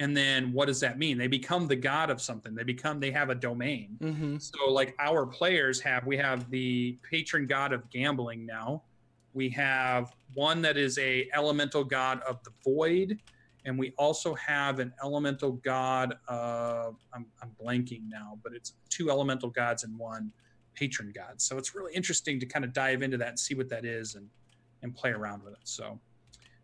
[0.00, 1.16] and then what does that mean?
[1.18, 2.52] They become the god of something.
[2.54, 3.96] They become they have a domain.
[4.00, 4.42] Mhm.
[4.42, 8.82] so like our players have we have the patron god of gambling now.
[9.34, 13.18] We have one that is a elemental god of the void
[13.64, 19.10] and we also have an elemental god of I'm, I'm blanking now but it's two
[19.10, 20.32] elemental gods and one
[20.74, 21.40] patron god.
[21.40, 24.14] So it's really interesting to kind of dive into that and see what that is
[24.14, 24.28] and
[24.82, 25.60] and play around with it.
[25.64, 25.98] So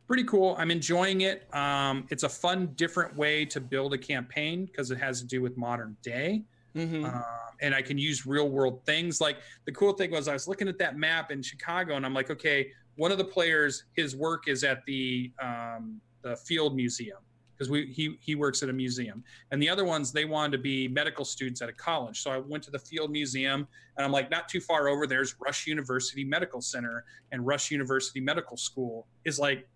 [0.06, 0.54] pretty cool.
[0.58, 1.52] I'm enjoying it.
[1.54, 5.40] Um, it's a fun, different way to build a campaign because it has to do
[5.40, 6.42] with modern day.
[6.76, 7.04] Mm-hmm.
[7.04, 7.24] Um,
[7.62, 9.20] and I can use real world things.
[9.20, 12.14] Like the cool thing was, I was looking at that map in Chicago, and I'm
[12.14, 17.18] like, okay, one of the players, his work is at the um, the Field Museum
[17.60, 20.62] because we he he works at a museum, and the other ones they wanted to
[20.62, 22.22] be medical students at a college.
[22.22, 25.34] So I went to the Field Museum, and I'm like, not too far over there's
[25.38, 29.68] Rush University Medical Center, and Rush University Medical School is like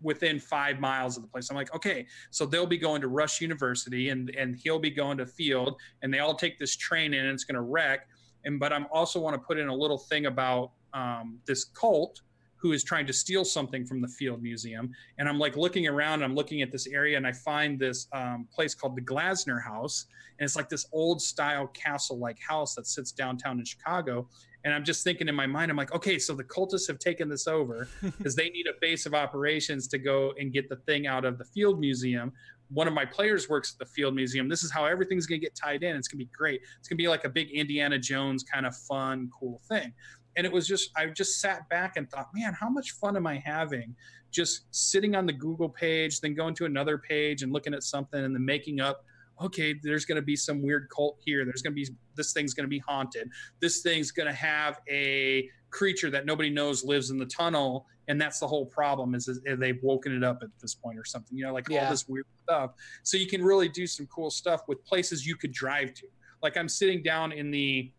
[0.00, 1.50] within five miles of the place.
[1.50, 5.18] I'm like, okay, so they'll be going to Rush University and and he'll be going
[5.18, 8.08] to Field, and they all take this train in, and it's going to wreck.
[8.46, 12.22] And but I'm also want to put in a little thing about um, this cult
[12.56, 14.90] who is trying to steal something from the Field Museum.
[15.18, 18.48] And I'm like looking around, I'm looking at this area, and I find this um,
[18.52, 20.06] place called the Glessner House,
[20.38, 24.28] and it's like this old style castle like house that sits downtown in Chicago.
[24.64, 27.28] And I'm just thinking in my mind, I'm like, okay, so the cultists have taken
[27.28, 31.06] this over because they need a base of operations to go and get the thing
[31.06, 32.32] out of the Field Museum.
[32.70, 34.48] One of my players works at the Field Museum.
[34.48, 35.94] This is how everything's going to get tied in.
[35.94, 36.62] It's going to be great.
[36.80, 39.92] It's going to be like a big Indiana Jones kind of fun, cool thing.
[40.36, 43.26] And it was just, I just sat back and thought, man, how much fun am
[43.26, 43.94] I having
[44.30, 48.22] just sitting on the Google page, then going to another page and looking at something
[48.22, 49.04] and then making up
[49.40, 51.44] okay, there's going to be some weird cult here.
[51.44, 53.28] There's going to be this thing's going to be haunted.
[53.60, 58.20] This thing's going to have a creature that nobody knows lives in the tunnel, and
[58.20, 59.14] that's the whole problem.
[59.14, 61.36] Is, is they've woken it up at this point or something?
[61.36, 61.84] You know, like yeah.
[61.84, 62.72] all this weird stuff.
[63.02, 66.06] So you can really do some cool stuff with places you could drive to.
[66.42, 67.90] Like I'm sitting down in the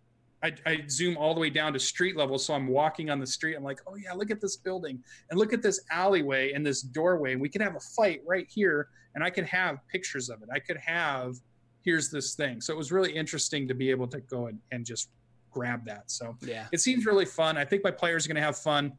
[0.43, 2.38] I, I, zoom all the way down to street level.
[2.38, 3.56] So I'm walking on the street.
[3.56, 6.82] I'm like, oh yeah, look at this building and look at this alleyway and this
[6.82, 7.36] doorway.
[7.36, 10.50] We could have a fight right here, and I could have pictures of it.
[10.54, 11.36] I could have
[11.84, 12.60] here's this thing.
[12.60, 15.10] So it was really interesting to be able to go and, and just
[15.52, 16.12] grab that.
[16.12, 17.58] So yeah, it seems really fun.
[17.58, 18.93] I think my players are going to have fun.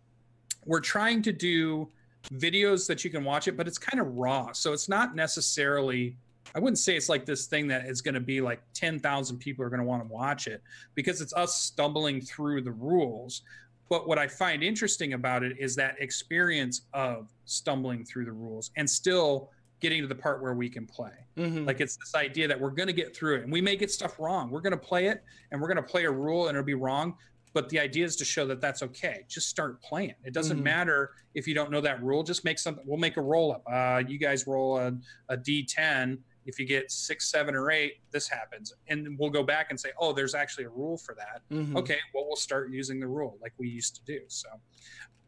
[0.64, 1.88] We're trying to do
[2.33, 4.53] videos that you can watch it, but it's kind of raw.
[4.53, 6.16] So it's not necessarily
[6.54, 9.64] I wouldn't say it's like this thing that is going to be like 10,000 people
[9.64, 10.62] are going to want to watch it
[10.94, 13.42] because it's us stumbling through the rules.
[13.88, 18.70] But what I find interesting about it is that experience of stumbling through the rules
[18.76, 21.12] and still getting to the part where we can play.
[21.37, 21.64] Mm-hmm.
[21.64, 23.90] Like it's this idea that we're going to get through it and we may get
[23.90, 24.50] stuff wrong.
[24.50, 26.74] We're going to play it and we're going to play a rule and it'll be
[26.74, 27.14] wrong.
[27.54, 29.24] But the idea is to show that that's okay.
[29.28, 30.14] Just start playing.
[30.24, 30.64] It doesn't mm-hmm.
[30.64, 32.22] matter if you don't know that rule.
[32.22, 32.84] Just make something.
[32.87, 33.62] We'll make a roll up.
[33.70, 34.92] Uh, you guys roll a,
[35.28, 38.72] a D10 if you get six, seven, or eight, this happens.
[38.88, 41.42] And we'll go back and say, oh, there's actually a rule for that.
[41.54, 41.76] Mm-hmm.
[41.76, 44.20] Okay, well, we'll start using the rule like we used to do.
[44.28, 44.48] So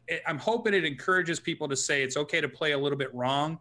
[0.09, 3.15] it, I'm hoping it encourages people to say it's okay to play a little bit
[3.15, 3.59] wrong,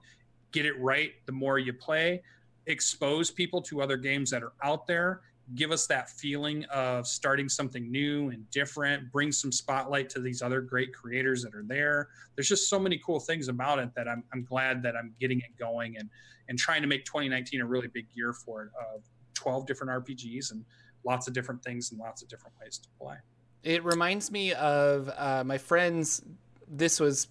[0.54, 2.24] get it right the more you play,
[2.66, 5.22] expose people to other games that are out there
[5.56, 10.42] give us that feeling of starting something new and different, bring some spotlight to these
[10.42, 12.10] other great creators that are there.
[12.36, 15.40] There's just so many cool things about it that I'm, I'm glad that I'm getting
[15.40, 16.10] it going and,
[16.50, 19.04] and trying to make 2019 a really big year for it of
[19.36, 20.66] 12 different RPGs and
[21.06, 23.16] lots of different things and lots of different ways to play.
[23.64, 26.22] It reminds me of uh, my friends.
[26.68, 27.28] This was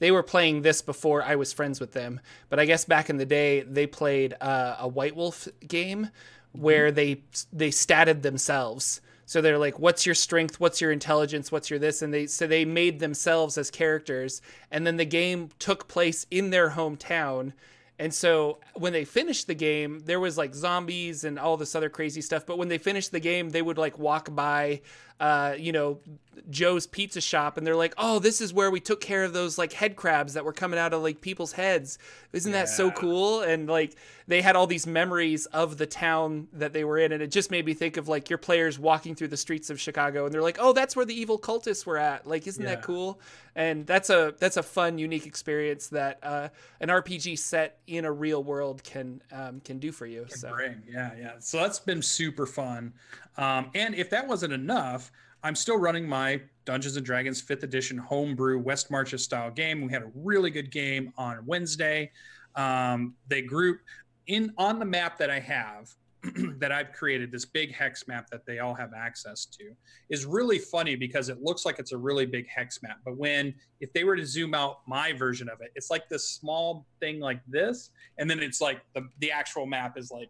[0.00, 2.20] they were playing this before I was friends with them.
[2.48, 6.10] But I guess back in the day, they played uh, a White Wolf game
[6.52, 9.00] where they they statted themselves.
[9.26, 10.58] So they're like, "What's your strength?
[10.58, 11.52] What's your intelligence?
[11.52, 15.50] What's your this?" And they so they made themselves as characters, and then the game
[15.60, 17.52] took place in their hometown.
[18.00, 21.90] And so when they finished the game, there was like zombies and all this other
[21.90, 22.46] crazy stuff.
[22.46, 24.80] But when they finished the game, they would like walk by
[25.20, 26.00] uh, you know,
[26.48, 29.58] Joe's pizza shop and they're like, "Oh, this is where we took care of those
[29.58, 31.98] like head crabs that were coming out of like people's heads.
[32.32, 32.60] Isn't yeah.
[32.60, 36.84] that so cool?" And like they had all these memories of the town that they
[36.84, 39.36] were in and it just made me think of like your players walking through the
[39.36, 42.46] streets of Chicago and they're like, "Oh, that's where the evil cultists were at." Like,
[42.46, 42.76] isn't yeah.
[42.76, 43.20] that cool?
[43.54, 46.48] And that's a that's a fun, unique experience that uh,
[46.80, 50.22] an RPG set in a real world can um, can do for you.
[50.22, 50.82] Can so bring.
[50.88, 51.32] yeah, yeah.
[51.40, 52.94] So that's been super fun.
[53.36, 55.09] Um, and if that wasn't enough,
[55.42, 59.80] I'm still running my Dungeons and Dragons 5th edition homebrew West Marches style game.
[59.80, 62.10] We had a really good game on Wednesday.
[62.56, 63.80] Um, they group
[64.26, 65.90] in on the map that I have
[66.58, 69.72] that I've created, this big hex map that they all have access to,
[70.10, 72.98] is really funny because it looks like it's a really big hex map.
[73.04, 76.28] But when, if they were to zoom out my version of it, it's like this
[76.28, 77.90] small thing like this.
[78.18, 80.28] And then it's like the, the actual map is like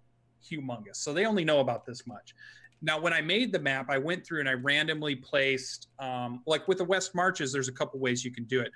[0.49, 0.97] humongous.
[0.97, 2.35] So they only know about this much.
[2.83, 6.67] Now, when I made the map, I went through and I randomly placed, um, like
[6.67, 8.73] with the West Marches, there's a couple ways you can do it.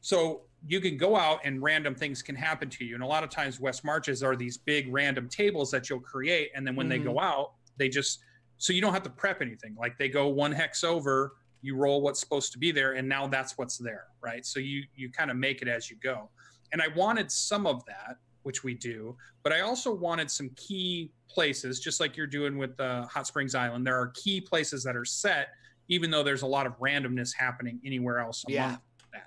[0.00, 2.94] So you can go out and random things can happen to you.
[2.94, 6.50] And a lot of times, West Marches are these big random tables that you'll create.
[6.54, 7.02] And then when mm-hmm.
[7.02, 8.20] they go out, they just
[8.58, 9.76] so you don't have to prep anything.
[9.78, 13.26] Like they go one hex over, you roll what's supposed to be there, and now
[13.26, 14.46] that's what's there, right?
[14.46, 16.30] So you you kind of make it as you go.
[16.72, 18.16] And I wanted some of that,
[18.46, 22.78] which we do, but I also wanted some key places, just like you're doing with
[22.78, 23.84] uh, Hot Springs Island.
[23.84, 25.48] There are key places that are set,
[25.88, 28.44] even though there's a lot of randomness happening anywhere else.
[28.46, 28.76] Yeah.
[29.12, 29.24] That.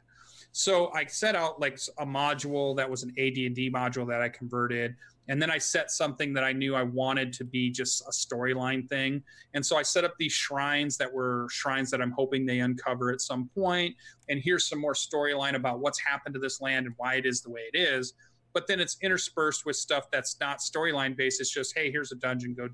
[0.54, 4.96] So I set out like a module that was an AD&D module that I converted
[5.30, 8.90] and then I set something that I knew I wanted to be just a storyline
[8.90, 9.22] thing.
[9.54, 13.12] And so I set up these shrines that were shrines that I'm hoping they uncover
[13.12, 13.96] at some point.
[14.28, 17.42] And here's some more storyline about what's happened to this land and why it is
[17.42, 18.14] the way it is.
[18.60, 21.40] But then it's interspersed with stuff that's not storyline based.
[21.40, 22.68] It's just, hey, here's a dungeon, go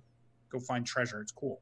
[0.52, 1.22] go find treasure.
[1.22, 1.62] It's cool.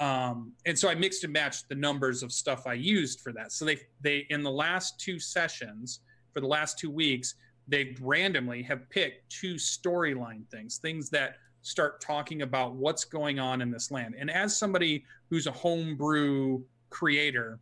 [0.00, 3.52] Um, and so I mixed and matched the numbers of stuff I used for that.
[3.52, 6.00] So they they in the last two sessions
[6.32, 7.36] for the last two weeks,
[7.68, 13.62] they randomly have picked two storyline things, things that start talking about what's going on
[13.62, 14.16] in this land.
[14.18, 17.60] And as somebody who's a homebrew creator,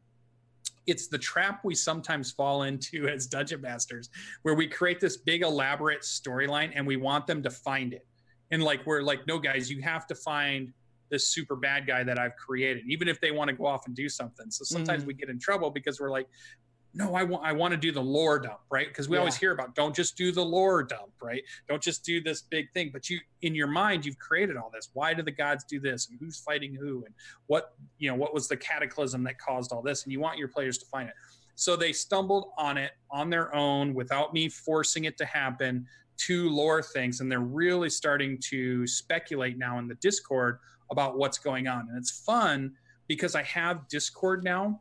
[0.86, 4.10] it's the trap we sometimes fall into as dungeon masters,
[4.42, 8.06] where we create this big elaborate storyline and we want them to find it.
[8.50, 10.72] And like we're like, no, guys, you have to find
[11.10, 13.94] this super bad guy that I've created, even if they want to go off and
[13.94, 14.50] do something.
[14.50, 15.08] So sometimes mm-hmm.
[15.08, 16.28] we get in trouble because we're like,
[16.92, 18.88] no, I want I want to do the lore dump, right?
[18.88, 19.20] Because we yeah.
[19.20, 21.42] always hear about don't just do the lore dump, right?
[21.68, 22.90] Don't just do this big thing.
[22.92, 24.90] But you in your mind, you've created all this.
[24.92, 26.08] Why do the gods do this?
[26.10, 27.04] And who's fighting who?
[27.04, 27.14] And
[27.46, 30.02] what you know, what was the cataclysm that caused all this?
[30.02, 31.14] And you want your players to find it.
[31.54, 35.86] So they stumbled on it on their own without me forcing it to happen.
[36.16, 40.58] Two lore things, and they're really starting to speculate now in the Discord
[40.90, 41.88] about what's going on.
[41.88, 42.72] And it's fun
[43.08, 44.80] because I have Discord now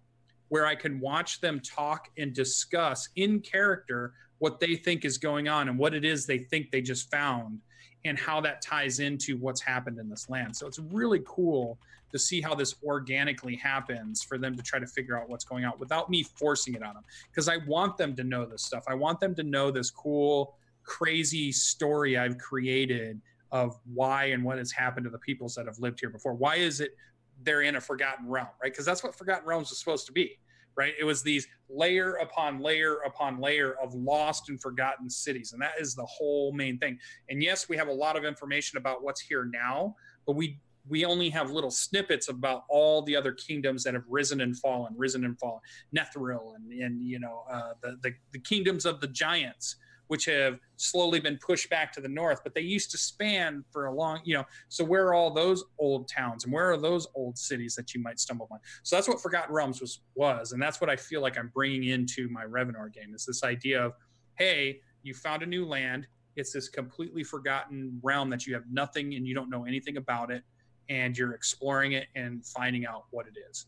[0.50, 5.48] where I can watch them talk and discuss in character what they think is going
[5.48, 7.60] on and what it is they think they just found
[8.06, 10.56] and how that ties into what's happened in this land.
[10.56, 11.78] So it's really cool
[12.12, 15.66] to see how this organically happens for them to try to figure out what's going
[15.66, 18.86] on without me forcing it on them because I want them to know this stuff.
[18.88, 23.22] I want them to know this cool crazy story I've created
[23.52, 26.34] of why and what has happened to the peoples that have lived here before.
[26.34, 26.96] Why is it
[27.44, 28.72] they're in a forgotten realm, right?
[28.72, 30.38] Because that's what Forgotten Realms was supposed to be,
[30.76, 30.94] right?
[31.00, 35.74] It was these layer upon layer upon layer of lost and forgotten cities, and that
[35.80, 36.98] is the whole main thing.
[37.30, 41.06] And yes, we have a lot of information about what's here now, but we we
[41.06, 45.24] only have little snippets about all the other kingdoms that have risen and fallen, risen
[45.24, 45.62] and fallen,
[45.96, 49.76] Netheril and and you know uh, the, the the kingdoms of the giants
[50.10, 53.86] which have slowly been pushed back to the north, but they used to span for
[53.86, 54.44] a long, you know.
[54.68, 58.02] So where are all those old towns and where are those old cities that you
[58.02, 58.60] might stumble upon?
[58.82, 61.90] So that's what Forgotten Realms was was, and that's what I feel like I'm bringing
[61.90, 63.94] into my Revenor game is this idea of,
[64.40, 66.08] hey, you found a new land.
[66.36, 70.32] It's this completely forgotten realm that you have nothing and you don't know anything about
[70.32, 70.42] it,
[70.90, 73.68] and you're exploring it and finding out what it is.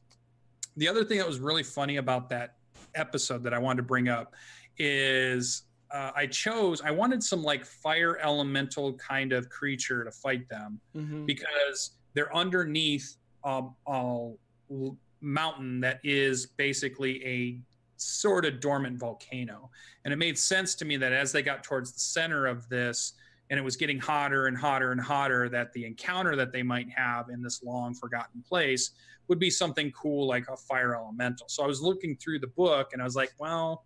[0.75, 2.55] The other thing that was really funny about that
[2.95, 4.33] episode that I wanted to bring up
[4.79, 5.63] is
[5.93, 10.79] uh, I chose I wanted some like fire elemental kind of creature to fight them
[10.95, 11.25] mm-hmm.
[11.25, 14.31] because they're underneath a, a
[15.21, 17.59] mountain that is basically a
[17.97, 19.69] sort of dormant volcano,
[20.05, 23.13] and it made sense to me that as they got towards the center of this
[23.51, 26.89] and it was getting hotter and hotter and hotter that the encounter that they might
[26.89, 28.91] have in this long forgotten place
[29.27, 31.47] would be something cool like a fire elemental.
[31.49, 33.83] So I was looking through the book and I was like, well,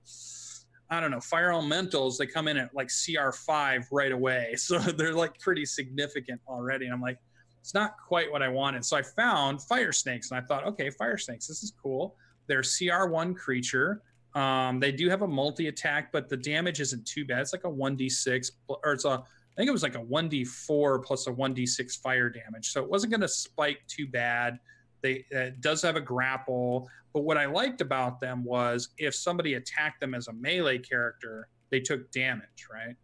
[0.90, 4.56] I don't know, fire elementals, they come in at like CR5 right away.
[4.58, 6.86] So they're like pretty significant already.
[6.86, 7.18] And I'm like,
[7.60, 8.86] it's not quite what I wanted.
[8.86, 12.16] So I found fire snakes and I thought, okay, fire snakes, this is cool.
[12.48, 14.04] They're CR1 creature.
[14.36, 17.40] Um, they do have a multi attack, but the damage isn't too bad.
[17.40, 21.26] It's like a 1d6, or it's a, I think it was like a 1d4 plus
[21.28, 22.72] a 1d6 fire damage.
[22.72, 24.60] So it wasn't going to spike too bad.
[25.06, 29.54] They it does have a grapple, but what I liked about them was if somebody
[29.54, 32.96] attacked them as a melee character, they took damage, right?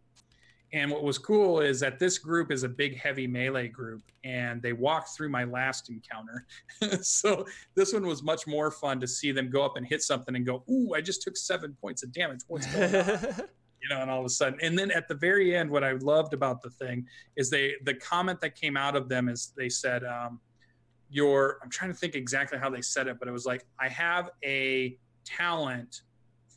[0.72, 4.60] And what was cool is that this group is a big, heavy melee group, and
[4.60, 6.44] they walked through my last encounter.
[7.02, 7.46] so
[7.76, 10.44] this one was much more fun to see them go up and hit something and
[10.44, 12.40] go, "Ooh, I just took seven points of damage.
[12.48, 13.18] What's going on?"
[13.82, 15.92] you know, and all of a sudden, and then at the very end, what I
[15.92, 19.68] loved about the thing is they the comment that came out of them is they
[19.68, 20.40] said, um,
[21.12, 23.86] your i'm trying to think exactly how they said it but it was like i
[23.86, 26.00] have a talent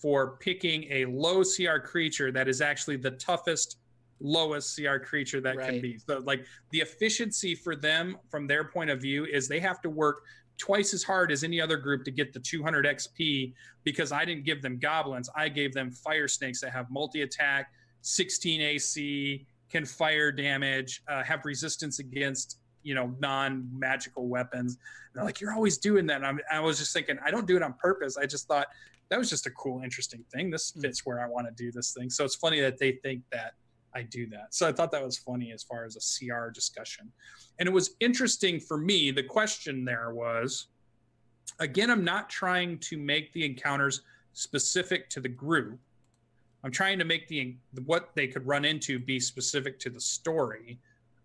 [0.01, 3.77] for picking a low cr creature that is actually the toughest
[4.21, 5.71] lowest cr creature that right.
[5.71, 9.59] can be so like the efficiency for them from their point of view is they
[9.59, 10.21] have to work
[10.57, 13.53] twice as hard as any other group to get the 200 xp
[13.83, 17.71] because i didn't give them goblins i gave them fire snakes that have multi attack
[18.03, 24.73] 16 ac can fire damage uh, have resistance against you know, non magical weapons.
[24.73, 24.79] And
[25.13, 26.17] they're like, you're always doing that.
[26.17, 28.15] And I'm, I was just thinking, I don't do it on purpose.
[28.15, 28.67] I just thought
[29.09, 30.49] that was just a cool, interesting thing.
[30.49, 30.81] This mm.
[30.81, 32.09] fits where I want to do this thing.
[32.09, 33.53] So it's funny that they think that
[33.93, 34.53] I do that.
[34.53, 37.11] So I thought that was funny as far as a CR discussion.
[37.59, 39.11] And it was interesting for me.
[39.11, 40.67] The question there was
[41.59, 44.01] again, I'm not trying to make the encounters
[44.33, 45.79] specific to the group.
[46.63, 47.55] I'm trying to make the
[47.85, 50.79] what they could run into be specific to the story.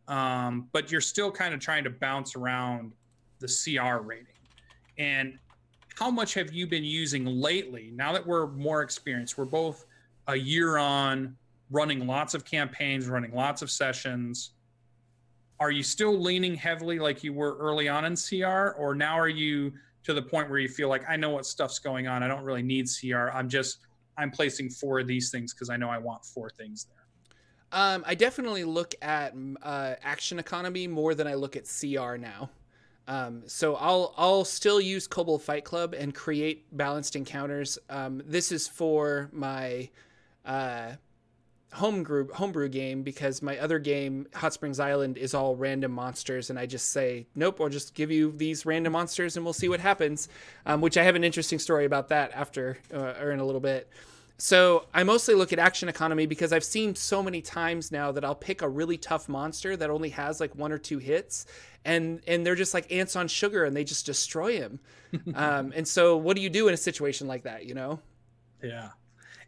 [0.08, 2.92] Um, but you're still kind of trying to bounce around
[3.38, 4.26] the CR rating.
[4.98, 5.38] And
[5.96, 7.90] how much have you been using lately?
[7.94, 9.86] Now that we're more experienced, we're both
[10.26, 11.36] a year on,
[11.70, 14.50] running lots of campaigns, running lots of sessions.
[15.60, 19.28] Are you still leaning heavily like you were early on in CR, or now are
[19.28, 19.72] you
[20.04, 22.22] to the point where you feel like I know what stuff's going on.
[22.22, 23.30] I don't really need CR.
[23.30, 23.78] I'm just
[24.16, 26.99] I'm placing four of these things because I know I want four things there.
[27.72, 32.50] Um, I definitely look at uh, action economy more than I look at CR now.
[33.06, 37.78] Um, so I'll I'll still use Kobold Fight Club and create balanced encounters.
[37.88, 39.90] Um, this is for my
[40.44, 40.92] uh,
[41.72, 46.50] home group homebrew game because my other game hot springs island is all random monsters
[46.50, 49.68] and i just say nope i'll just give you these random monsters and we'll see
[49.68, 50.28] what happens
[50.66, 53.60] um, which i have an interesting story about that after uh, or in a little
[53.60, 53.88] bit
[54.40, 58.24] so i mostly look at action economy because i've seen so many times now that
[58.24, 61.46] i'll pick a really tough monster that only has like one or two hits
[61.84, 64.80] and and they're just like ants on sugar and they just destroy him
[65.34, 67.98] um, and so what do you do in a situation like that you know
[68.62, 68.90] yeah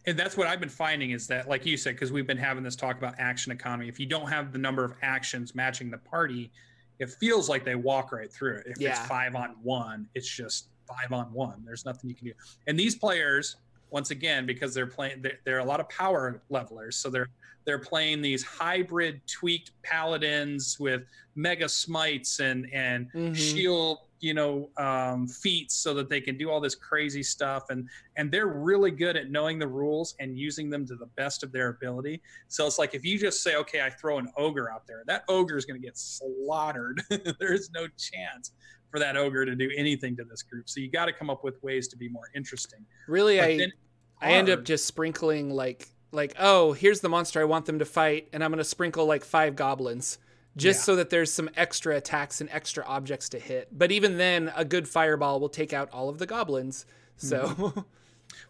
[0.05, 2.65] and that's what I've been finding is that, like you said, because we've been having
[2.65, 3.89] this talk about action economy.
[3.89, 6.51] If you don't have the number of actions matching the party,
[6.99, 8.67] it feels like they walk right through it.
[8.67, 8.91] If yeah.
[8.91, 11.63] it's five on one, it's just five on one.
[11.65, 12.33] There's nothing you can do.
[12.67, 13.57] And these players,
[13.93, 17.29] once again, because they're playing, they're, they're a lot of power levelers, so they're
[17.65, 21.03] they're playing these hybrid tweaked paladins with
[21.37, 23.35] mega smites and and mm-hmm.
[23.35, 27.65] shield you know um, feats so that they can do all this crazy stuff.
[27.69, 31.43] And and they're really good at knowing the rules and using them to the best
[31.43, 32.23] of their ability.
[32.49, 35.25] So it's like if you just say okay i throw an ogre out there that
[35.29, 37.03] ogre is going to get slaughtered.
[37.41, 38.53] There's no chance
[38.91, 40.69] for that ogre to do anything to this group.
[40.69, 42.85] So you got to come up with ways to be more interesting.
[43.09, 47.45] Really but i i end up just sprinkling like like oh here's the monster i
[47.45, 50.19] want them to fight and i'm going to sprinkle like five goblins
[50.57, 50.85] just yeah.
[50.85, 53.69] so that there's some extra attacks and extra objects to hit.
[53.73, 56.87] But even then, a good fireball will take out all of the goblins.
[57.17, 57.47] So.
[57.47, 57.81] Mm-hmm.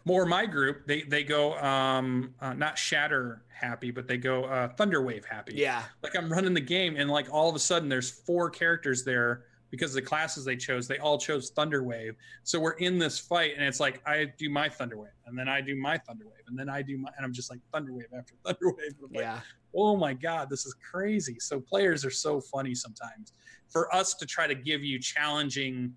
[0.05, 4.69] More my group, they they go um uh, not shatter happy, but they go uh,
[4.75, 5.53] thunderwave happy.
[5.55, 5.83] Yeah.
[6.01, 9.43] Like I'm running the game, and like all of a sudden, there's four characters there
[9.71, 10.87] because of the classes they chose.
[10.87, 12.15] They all chose thunderwave.
[12.43, 15.61] So we're in this fight, and it's like I do my thunderwave, and then I
[15.61, 18.91] do my thunderwave, and then I do my, and I'm just like thunderwave after thunderwave.
[19.11, 19.39] yeah
[19.75, 23.33] oh my god this is crazy so players are so funny sometimes
[23.69, 25.91] for us to try to give you challenging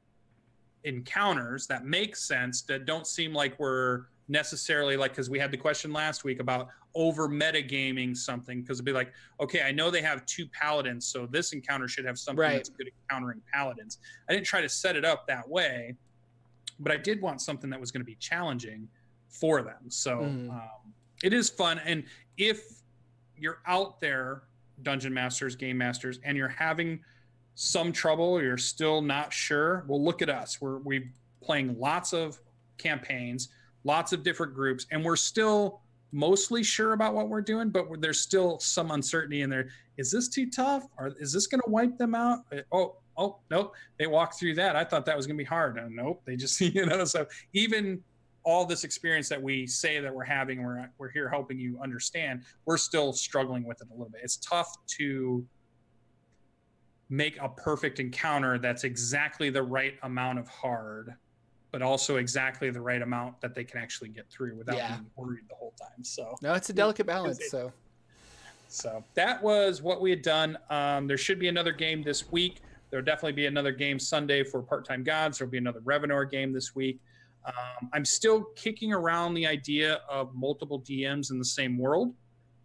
[0.84, 5.56] encounters that make sense that don't seem like we're necessarily like because we had the
[5.56, 10.02] question last week about over metagaming something because it'd be like okay i know they
[10.02, 12.54] have two paladins so this encounter should have something right.
[12.54, 13.98] that's good at countering paladins
[14.28, 15.94] i didn't try to set it up that way
[16.80, 18.88] but i did want something that was going to be challenging
[19.28, 20.50] for them so mm.
[20.50, 22.02] um, it is fun and
[22.38, 22.75] if
[23.38, 24.42] you're out there,
[24.82, 27.00] dungeon masters, game masters, and you're having
[27.54, 29.84] some trouble, you're still not sure.
[29.88, 30.60] Well, look at us.
[30.60, 31.10] We're we
[31.40, 32.38] playing lots of
[32.76, 33.48] campaigns,
[33.84, 35.80] lots of different groups, and we're still
[36.12, 39.68] mostly sure about what we're doing, but there's still some uncertainty in there.
[39.96, 40.84] Is this too tough?
[40.98, 42.40] Or is this going to wipe them out?
[42.52, 43.74] Uh, oh, oh, nope.
[43.98, 44.76] They walked through that.
[44.76, 45.78] I thought that was going to be hard.
[45.78, 46.22] Oh, nope.
[46.24, 48.02] They just, you know, so even
[48.46, 52.42] all this experience that we say that we're having, we're we're here helping you understand.
[52.64, 54.20] We're still struggling with it a little bit.
[54.22, 55.44] It's tough to
[57.10, 61.14] make a perfect encounter that's exactly the right amount of hard,
[61.72, 64.96] but also exactly the right amount that they can actually get through without yeah.
[64.96, 66.04] being worried the whole time.
[66.04, 67.40] So no, it's a delicate balance.
[67.40, 67.72] It, so.
[68.68, 70.58] So that was what we had done.
[70.70, 72.62] Um, there should be another game this week.
[72.90, 75.38] There'll definitely be another game Sunday for Part Time Gods.
[75.38, 77.00] There'll be another Revenor game this week.
[77.46, 82.14] Um, I'm still kicking around the idea of multiple DMs in the same world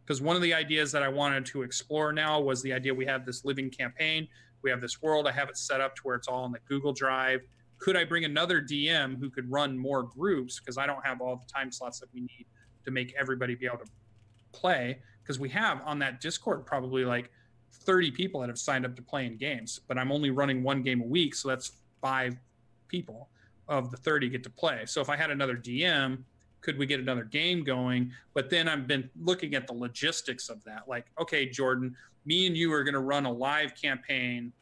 [0.03, 3.05] because one of the ideas that I wanted to explore now was the idea we
[3.05, 4.27] have this living campaign,
[4.63, 6.59] we have this world, I have it set up to where it's all in the
[6.67, 7.41] Google Drive.
[7.77, 11.35] Could I bring another DM who could run more groups because I don't have all
[11.35, 12.45] the time slots that we need
[12.85, 13.91] to make everybody be able to
[14.51, 14.99] play?
[15.23, 17.31] Because we have on that Discord probably like
[17.85, 20.81] 30 people that have signed up to play in games, but I'm only running one
[20.81, 22.35] game a week, so that's five
[22.87, 23.29] people
[23.71, 24.83] of the 30 get to play.
[24.85, 26.19] So if I had another DM,
[26.59, 28.11] could we get another game going?
[28.35, 30.87] But then I've been looking at the logistics of that.
[30.87, 31.95] Like, okay, Jordan,
[32.25, 34.53] me and you are going to run a live campaign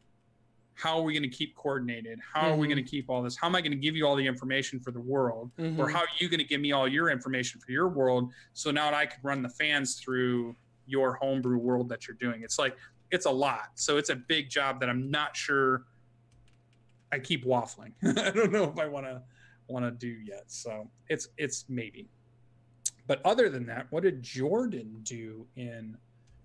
[0.75, 2.51] how are we going to keep coordinated how mm-hmm.
[2.51, 2.75] are we mm-hmm.
[2.75, 4.79] going to keep all this how am i going to give you all the information
[4.79, 5.77] for the world mm-hmm.
[5.77, 8.71] or how are you going to give me all your information for your world so
[8.71, 10.55] now i can run the fans through
[10.87, 12.77] your homebrew world that you're doing it's like
[13.11, 15.83] it's a lot so it's a big job that i'm not sure
[17.11, 19.21] i keep waffling i don't know if i want to
[19.67, 22.09] want to do yet so it's it's maybe
[23.07, 25.95] but other than that what did jordan do in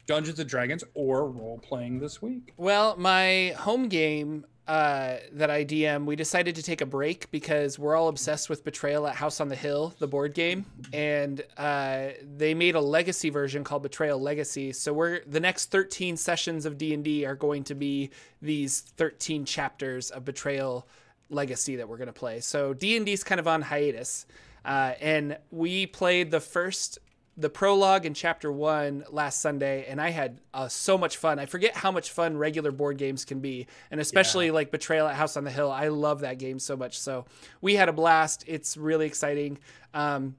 [0.06, 2.52] Dungeons and Dragons or role playing this week?
[2.56, 7.78] Well, my home game uh, that I DM, we decided to take a break because
[7.78, 12.08] we're all obsessed with Betrayal at House on the Hill, the board game, and uh,
[12.36, 14.72] they made a legacy version called Betrayal Legacy.
[14.72, 18.10] So we're the next 13 sessions of D and D are going to be
[18.40, 20.88] these 13 chapters of Betrayal
[21.28, 22.40] Legacy that we're going to play.
[22.40, 24.24] So D and D is kind of on hiatus.
[24.64, 26.98] Uh, and we played the first
[27.36, 31.38] the prologue in chapter one last Sunday, and I had uh, so much fun.
[31.38, 34.52] I forget how much fun regular board games can be, and especially yeah.
[34.52, 35.70] like Betrayal at House on the Hill.
[35.70, 36.98] I love that game so much.
[36.98, 37.24] So
[37.60, 38.44] we had a blast.
[38.46, 39.58] It's really exciting.
[39.92, 40.36] Um,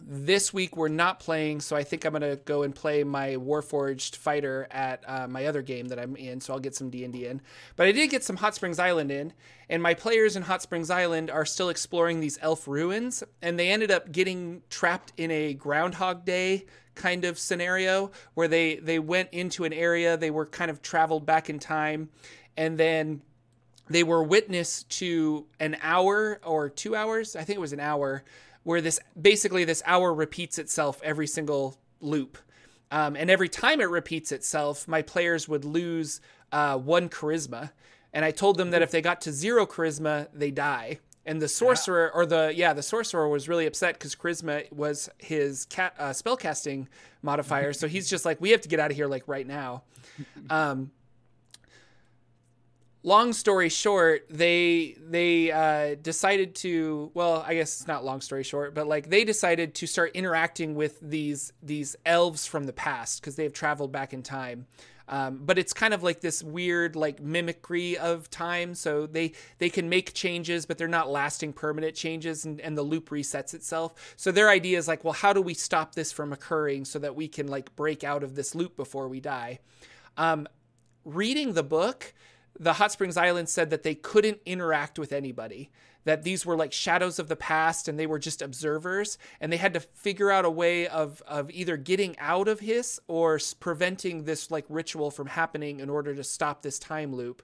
[0.00, 4.16] this week we're not playing, so I think I'm gonna go and play my Warforged
[4.16, 6.40] fighter at uh, my other game that I'm in.
[6.40, 7.40] So I'll get some D and D in.
[7.76, 9.32] But I did get some Hot Springs Island in,
[9.68, 13.70] and my players in Hot Springs Island are still exploring these elf ruins, and they
[13.70, 19.30] ended up getting trapped in a Groundhog Day kind of scenario where they they went
[19.32, 22.10] into an area, they were kind of traveled back in time,
[22.56, 23.22] and then
[23.88, 27.36] they were witness to an hour or two hours.
[27.36, 28.22] I think it was an hour
[28.62, 32.38] where this basically this hour repeats itself every single loop.
[32.90, 36.20] Um, and every time it repeats itself, my players would lose
[36.52, 37.70] uh, one charisma.
[38.12, 41.00] And I told them that if they got to zero charisma, they die.
[41.26, 45.66] And the sorcerer, or the yeah, the sorcerer was really upset because charisma was his
[45.66, 46.86] ca- uh, spellcasting
[47.20, 47.74] modifier.
[47.74, 49.82] so he's just like, we have to get out of here like right now.
[50.50, 50.90] Um,
[53.02, 58.44] long story short, they they uh, decided to well, I guess it's not long story
[58.44, 63.20] short, but like they decided to start interacting with these these elves from the past
[63.20, 64.66] because they have traveled back in time.
[65.10, 68.74] Um, but it's kind of like this weird like mimicry of time.
[68.74, 72.82] So they they can make changes but they're not lasting permanent changes and, and the
[72.82, 74.14] loop resets itself.
[74.16, 77.14] So their idea is like well how do we stop this from occurring so that
[77.14, 79.60] we can like break out of this loop before we die?
[80.18, 80.46] Um,
[81.04, 82.12] reading the book
[82.58, 85.70] the Hot Springs Island said that they couldn't interact with anybody,
[86.04, 89.56] that these were like shadows of the past and they were just observers, and they
[89.56, 94.24] had to figure out a way of, of either getting out of Hiss or preventing
[94.24, 97.42] this like ritual from happening in order to stop this time loop.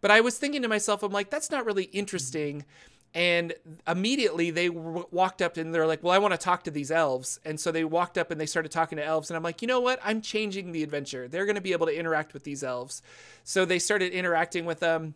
[0.00, 2.60] But I was thinking to myself, I'm like, that's not really interesting.
[2.60, 3.52] Mm-hmm and
[3.88, 6.92] immediately they w- walked up and they're like well i want to talk to these
[6.92, 7.40] elves.
[7.44, 9.66] And so they walked up and they started talking to elves and i'm like you
[9.66, 9.98] know what?
[10.04, 11.26] I'm changing the adventure.
[11.26, 13.02] They're going to be able to interact with these elves.
[13.42, 15.14] So they started interacting with them.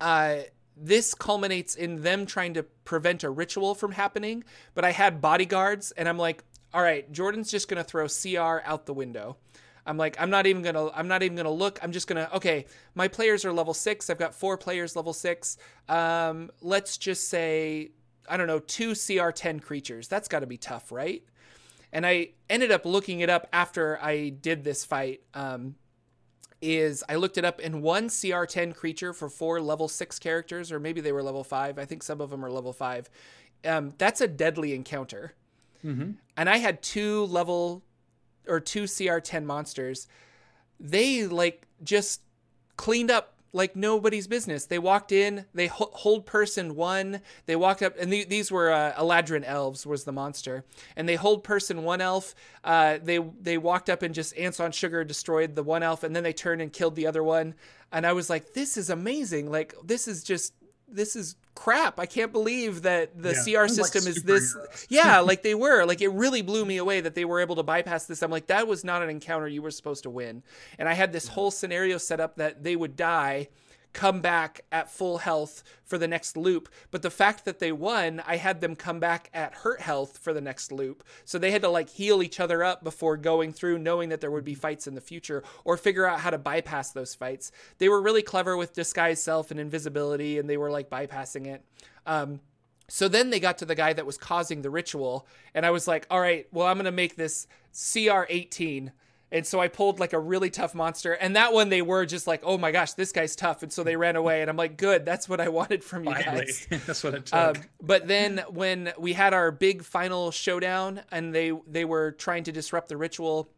[0.00, 0.38] Uh,
[0.78, 5.90] this culminates in them trying to prevent a ritual from happening but i had bodyguards
[5.92, 9.38] and i'm like all right jordan's just going to throw cr out the window
[9.86, 11.78] I'm like, I'm not even gonna, I'm not even gonna look.
[11.82, 14.10] I'm just gonna, okay, my players are level six.
[14.10, 15.56] I've got four players level six.
[15.88, 17.92] Um, let's just say,
[18.28, 20.08] I don't know, two CR10 creatures.
[20.08, 21.22] That's got to be tough, right?
[21.92, 25.20] And I ended up looking it up after I did this fight.
[25.34, 25.76] Um,
[26.62, 30.80] is I looked it up in one CR10 creature for four level six characters, or
[30.80, 31.78] maybe they were level five.
[31.78, 33.10] I think some of them are level five.
[33.64, 35.34] Um, that's a deadly encounter.
[35.84, 36.12] Mm-hmm.
[36.36, 37.82] And I had two level
[38.48, 40.06] or two CR10 monsters,
[40.78, 42.20] they like just
[42.76, 44.66] cleaned up like nobody's business.
[44.66, 48.92] They walked in, they hold person one, they walked up, and th- these were uh,
[48.92, 52.34] Eladrin elves was the monster, and they hold person one elf.
[52.62, 56.14] Uh, they they walked up and just ants on sugar destroyed the one elf, and
[56.14, 57.54] then they turned and killed the other one.
[57.90, 59.50] And I was like, this is amazing.
[59.50, 60.52] Like this is just
[60.88, 61.98] this is crap.
[61.98, 64.86] I can't believe that the yeah, CR system like is this.
[64.88, 65.84] yeah, like they were.
[65.84, 68.22] Like it really blew me away that they were able to bypass this.
[68.22, 70.42] I'm like, that was not an encounter you were supposed to win.
[70.78, 73.48] And I had this whole scenario set up that they would die
[73.96, 76.68] come back at full health for the next loop.
[76.90, 80.34] But the fact that they won, I had them come back at hurt health for
[80.34, 81.02] the next loop.
[81.24, 84.30] So they had to like heal each other up before going through, knowing that there
[84.30, 87.50] would be fights in the future or figure out how to bypass those fights.
[87.78, 91.64] They were really clever with disguise self and invisibility, and they were like bypassing it.
[92.04, 92.40] Um,
[92.88, 95.88] so then they got to the guy that was causing the ritual, and I was
[95.88, 98.92] like, all right, well, I'm going to make this CR 18
[99.36, 101.12] and so I pulled like a really tough monster.
[101.12, 103.62] And that one they were just like, oh my gosh, this guy's tough.
[103.62, 104.40] And so they ran away.
[104.40, 106.46] And I'm like, good, that's what I wanted from you Finally.
[106.46, 106.66] guys.
[106.86, 107.38] that's what it took.
[107.38, 112.44] Um, but then when we had our big final showdown and they they were trying
[112.44, 113.50] to disrupt the ritual,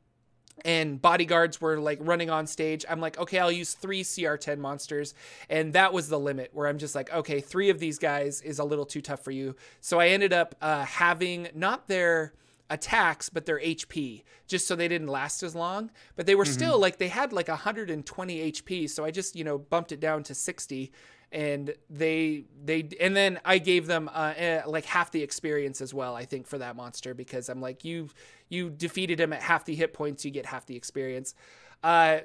[0.64, 2.84] and bodyguards were like running on stage.
[2.90, 5.14] I'm like, okay, I'll use three CR10 monsters.
[5.48, 8.58] And that was the limit where I'm just like, okay, three of these guys is
[8.58, 9.54] a little too tough for you.
[9.80, 12.32] So I ended up uh, having not their
[12.70, 15.90] attacks, but their HP, just so they didn't last as long.
[16.16, 16.52] But they were mm-hmm.
[16.52, 18.90] still like, they had like 120 HP.
[18.90, 20.92] So I just, you know, bumped it down to 60
[21.30, 25.92] and they they and then I gave them uh, eh, like half the experience as
[25.92, 26.16] well.
[26.16, 28.08] I think for that monster because I'm like you
[28.48, 31.34] you defeated him at half the hit points, you get half the experience.
[31.82, 32.20] Uh,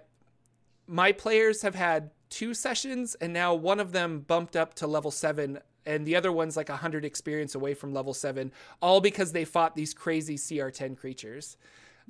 [0.87, 5.11] my players have had two sessions, and now one of them bumped up to level
[5.11, 9.45] seven, and the other one's like 100 experience away from level seven, all because they
[9.45, 11.57] fought these crazy CR10 creatures.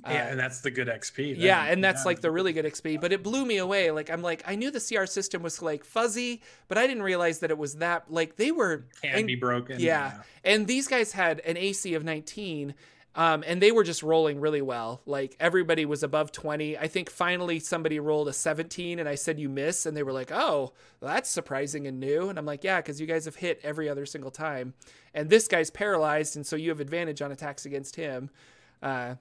[0.02, 1.36] Yeah, uh, and that's the good XP.
[1.36, 1.46] Then.
[1.46, 2.06] Yeah, and that's yeah.
[2.06, 3.00] like the really good XP.
[3.00, 3.90] But it blew me away.
[3.90, 7.38] Like I'm like I knew the CR system was like fuzzy, but I didn't realize
[7.40, 9.78] that it was that like they were can and, be broken.
[9.80, 10.12] Yeah.
[10.14, 12.74] yeah, and these guys had an AC of 19,
[13.16, 15.00] um, and they were just rolling really well.
[15.06, 16.76] Like everybody was above 20.
[16.76, 19.86] I think finally somebody rolled a 17 and I said, You miss.
[19.86, 22.28] And they were like, Oh, well, that's surprising and new.
[22.28, 24.74] And I'm like, Yeah, because you guys have hit every other single time.
[25.14, 26.34] And this guy's paralyzed.
[26.34, 28.30] And so you have advantage on attacks against him.
[28.82, 29.14] Uh,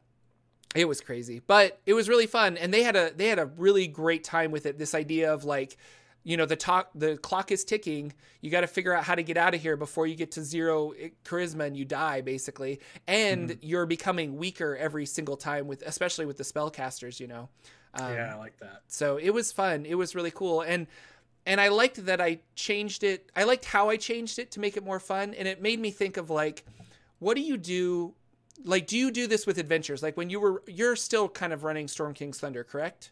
[0.75, 2.57] it was crazy, but it was really fun.
[2.57, 4.79] And they had a they had a really great time with it.
[4.79, 5.77] This idea of like,
[6.23, 8.13] you know the talk the clock is ticking.
[8.41, 10.43] You got to figure out how to get out of here before you get to
[10.43, 12.79] zero eh, charisma and you die basically.
[13.07, 13.59] And mm-hmm.
[13.61, 17.49] you're becoming weaker every single time with especially with the spellcasters you know?
[17.95, 18.81] Um, yeah i like that.
[18.87, 19.85] so it was fun.
[19.85, 20.61] It was really cool.
[20.61, 20.87] And
[21.45, 23.29] and i liked that i changed it.
[23.35, 25.33] I liked how i changed it to make it more fun.
[25.33, 26.65] And it made me think of like
[27.19, 28.13] what do you do
[28.63, 30.01] like do you do this with adventures?
[30.01, 33.11] Like when you were you're still kind of running storm king's thunder correct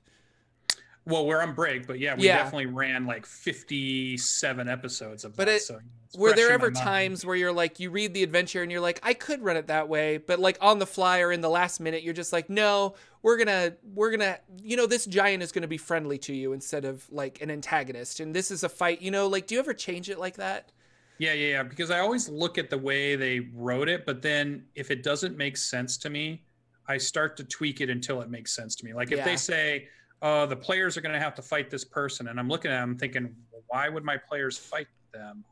[1.06, 2.38] well, we're on break, but yeah, we yeah.
[2.38, 5.56] definitely ran like 57 episodes of but that.
[5.56, 5.80] It, so
[6.16, 9.14] were there ever times where you're like, you read the adventure and you're like, I
[9.14, 12.04] could run it that way, but like on the fly or in the last minute,
[12.04, 15.78] you're just like, no, we're gonna, we're gonna, you know, this giant is gonna be
[15.78, 19.28] friendly to you instead of like an antagonist, and this is a fight, you know,
[19.28, 20.72] like, do you ever change it like that?
[21.18, 21.64] Yeah, yeah, yeah.
[21.64, 25.38] Because I always look at the way they wrote it, but then if it doesn't
[25.38, 26.44] make sense to me,
[26.88, 28.94] I start to tweak it until it makes sense to me.
[28.94, 29.26] Like if yeah.
[29.26, 29.88] they say
[30.22, 32.28] uh, the players are going to have to fight this person.
[32.28, 33.36] And I'm looking at them thinking,
[33.68, 35.44] why would my players fight them?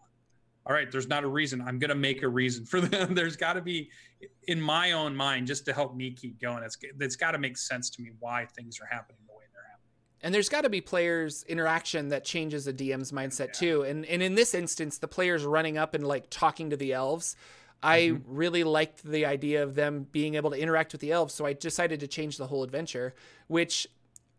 [0.66, 1.62] All right, there's not a reason.
[1.62, 3.16] I'm going to make a reason for them.
[3.16, 3.90] there's got to be,
[4.48, 6.64] in my own mind, just to help me keep going.
[6.64, 9.64] It's it's got to make sense to me why things are happening the way they're
[9.64, 9.90] happening.
[10.22, 13.54] And there's got to be players interaction that changes a DM's mindset yeah.
[13.54, 13.82] too.
[13.84, 17.36] And and in this instance, the players running up and like talking to the elves.
[17.82, 18.36] I mm-hmm.
[18.36, 21.54] really liked the idea of them being able to interact with the elves, so I
[21.54, 23.16] decided to change the whole adventure,
[23.48, 23.88] which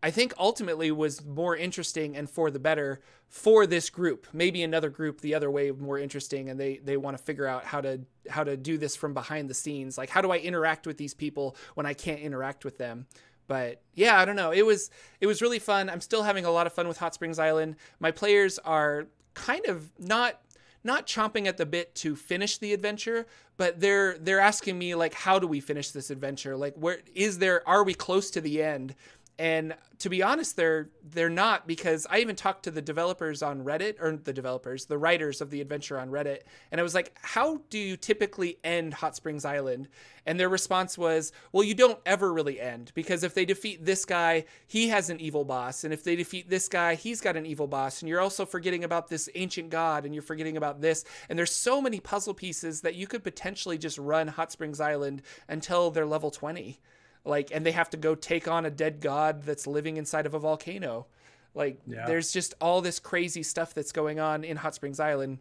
[0.03, 4.27] I think ultimately was more interesting and for the better for this group.
[4.33, 7.65] Maybe another group the other way more interesting and they they want to figure out
[7.65, 9.97] how to how to do this from behind the scenes.
[9.97, 13.05] Like how do I interact with these people when I can't interact with them?
[13.47, 14.51] But yeah, I don't know.
[14.51, 14.89] It was
[15.19, 15.89] it was really fun.
[15.89, 17.75] I'm still having a lot of fun with Hot Springs Island.
[17.99, 20.41] My players are kind of not
[20.83, 23.27] not chomping at the bit to finish the adventure,
[23.57, 26.55] but they're they're asking me like how do we finish this adventure?
[26.57, 28.95] Like where is there are we close to the end?
[29.41, 33.63] And to be honest they're they're not because i even talked to the developers on
[33.63, 37.17] reddit or the developers the writers of the adventure on reddit and i was like
[37.21, 39.87] how do you typically end hot springs island?
[40.25, 44.05] And their response was well you don't ever really end because if they defeat this
[44.05, 47.45] guy he has an evil boss and if they defeat this guy he's got an
[47.45, 51.03] evil boss and you're also forgetting about this ancient god and you're forgetting about this.
[51.29, 55.23] And there's so many puzzle pieces that you could potentially just run hot springs island
[55.47, 56.79] until they're level 20
[57.23, 60.33] like and they have to go take on a dead god that's living inside of
[60.33, 61.05] a volcano
[61.53, 62.05] like yeah.
[62.05, 65.39] there's just all this crazy stuff that's going on in hot springs island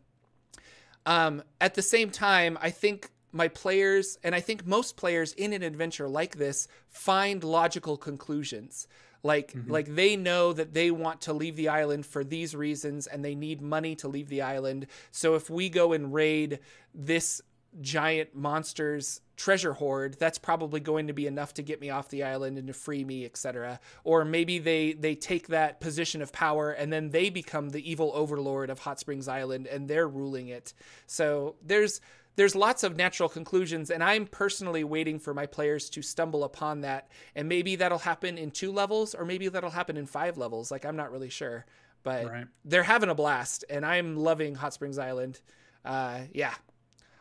[1.06, 5.52] um, at the same time i think my players and i think most players in
[5.52, 8.86] an adventure like this find logical conclusions
[9.22, 9.70] like mm-hmm.
[9.70, 13.34] like they know that they want to leave the island for these reasons and they
[13.34, 16.58] need money to leave the island so if we go and raid
[16.94, 17.40] this
[17.80, 22.22] giant monsters treasure hoard that's probably going to be enough to get me off the
[22.22, 26.72] island and to free me etc or maybe they they take that position of power
[26.72, 30.74] and then they become the evil overlord of hot springs island and they're ruling it.
[31.06, 32.00] So there's
[32.36, 36.82] there's lots of natural conclusions and i'm personally waiting for my players to stumble upon
[36.82, 37.10] that.
[37.34, 40.70] And maybe that'll happen in two levels or maybe that'll happen in five levels.
[40.70, 41.66] Like i'm not really sure.
[42.02, 42.46] But right.
[42.64, 45.40] they're having a blast and i'm loving hot springs island.
[45.84, 46.54] Uh, yeah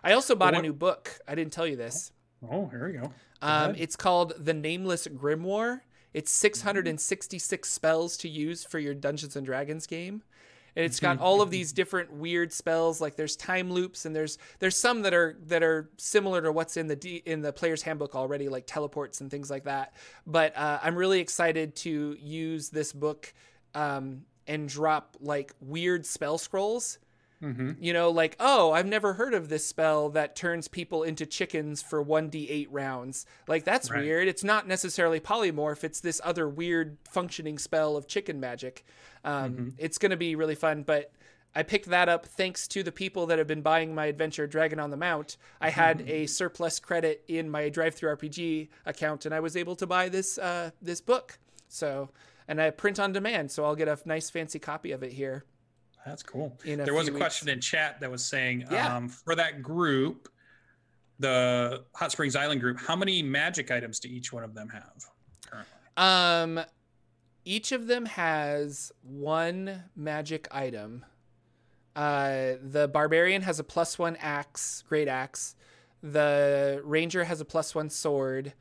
[0.03, 0.59] I also bought what?
[0.59, 1.19] a new book.
[1.27, 2.11] I didn't tell you this.
[2.49, 3.01] Oh, here we go.
[3.01, 5.81] go um, it's called The Nameless Grimoire.
[6.13, 10.23] It's 666 spells to use for your Dungeons and Dragons game.
[10.75, 14.37] and it's got all of these different weird spells like there's time loops and there's
[14.59, 17.81] there's some that are that are similar to what's in the D, in the player's
[17.81, 19.93] handbook already like teleports and things like that
[20.25, 23.33] but uh, i'm really excited to use this book
[23.75, 26.99] um, and drop like weird spell scrolls
[27.41, 27.71] Mm-hmm.
[27.81, 31.81] you know like oh i've never heard of this spell that turns people into chickens
[31.81, 34.01] for 1d8 rounds like that's Right.
[34.01, 38.85] weird it's not necessarily polymorph it's this other weird functioning spell of chicken magic
[39.23, 39.69] um, Mm-hmm.
[39.77, 41.13] it's going to be really fun but
[41.55, 44.77] i picked that up thanks to the people that have been buying my adventure dragon
[44.77, 46.09] on the mount i had Mm-hmm.
[46.09, 50.71] a surplus credit in my DriveThruRPG account and i was able to buy this uh,
[50.81, 52.09] this book so
[52.49, 55.45] and i print on demand so i'll get a nice fancy copy of it here
[56.09, 56.57] That's cool.
[56.65, 58.95] there was a few question in chat that was saying Yeah.
[58.95, 60.27] um, for that group,
[61.19, 65.05] the Hot Springs Island group, how many magic items do each one of them have?
[65.45, 65.71] currently?
[65.97, 66.61] Um,
[67.45, 71.05] each of them has one magic item.
[71.95, 75.55] Uh, the barbarian has a plus one axe, great axe.
[76.01, 78.53] The ranger has a plus one sword.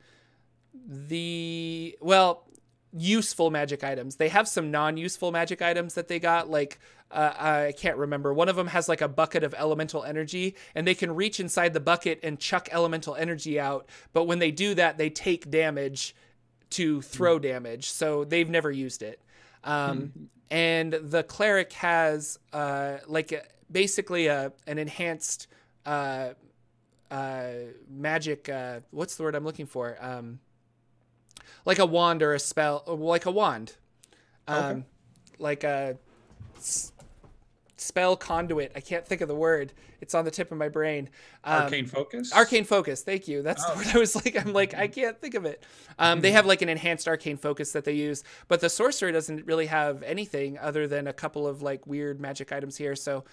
[0.85, 2.48] The well,
[2.93, 4.15] useful magic items.
[4.15, 6.49] They have some non-useful magic items that they got.
[6.49, 6.79] Like
[7.11, 8.33] uh, I can't remember.
[8.33, 11.73] One of them has like a bucket of elemental energy, and they can reach inside
[11.73, 13.87] the bucket and chuck elemental energy out.
[14.13, 16.15] But when they do that, they take damage
[16.71, 17.89] to throw damage.
[17.89, 19.21] So they've never used it.
[19.63, 25.47] Um, and the cleric has uh, like a, basically a an enhanced
[25.85, 26.29] uh,
[27.11, 27.49] uh,
[27.89, 28.49] magic.
[28.49, 29.97] Uh, what's the word I'm looking for?
[29.99, 30.39] Um,
[31.65, 33.73] like a wand or a spell, like a wand,
[34.47, 34.83] um, Okay.
[35.39, 35.97] like a
[36.57, 36.91] s-
[37.77, 38.71] spell conduit.
[38.75, 39.71] I can't think of the word.
[40.01, 41.09] It's on the tip of my brain.
[41.43, 42.33] Um, Arcane focus.
[42.33, 43.01] Arcane focus.
[43.03, 43.41] Thank you.
[43.41, 43.75] That's the Oh.
[43.77, 44.35] word I was like.
[44.37, 45.63] I'm like I can't think of it.
[45.97, 49.45] Um, they have like an enhanced arcane focus that they use, but the sorcerer doesn't
[49.45, 52.95] really have anything other than a couple of like weird magic items here.
[52.95, 53.23] So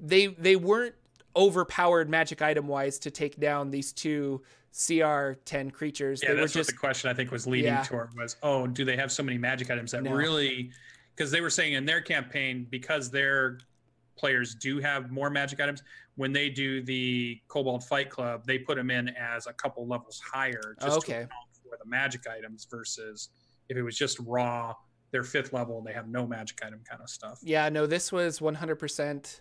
[0.00, 0.94] they they weren't
[1.36, 6.22] overpowered magic item wise to take down these two CR ten creatures.
[6.22, 7.82] Yeah, they that's just what the question I think was leading Yeah.
[7.82, 10.12] toward was, oh, do they have so many magic items that No.
[10.12, 10.70] really?
[11.14, 13.58] Because they were saying in their campaign, because their
[14.16, 15.82] players do have more magic items,
[16.16, 20.20] when they do the Kobold Fight Club, they put them in as a couple levels
[20.20, 21.12] higher, just Okay.
[21.12, 21.32] to account
[21.62, 23.28] for the magic items versus
[23.68, 24.74] if it was just raw,
[25.10, 27.38] their fifth level, and they have no magic item kind of stuff.
[27.42, 29.40] Yeah, no, this was 100%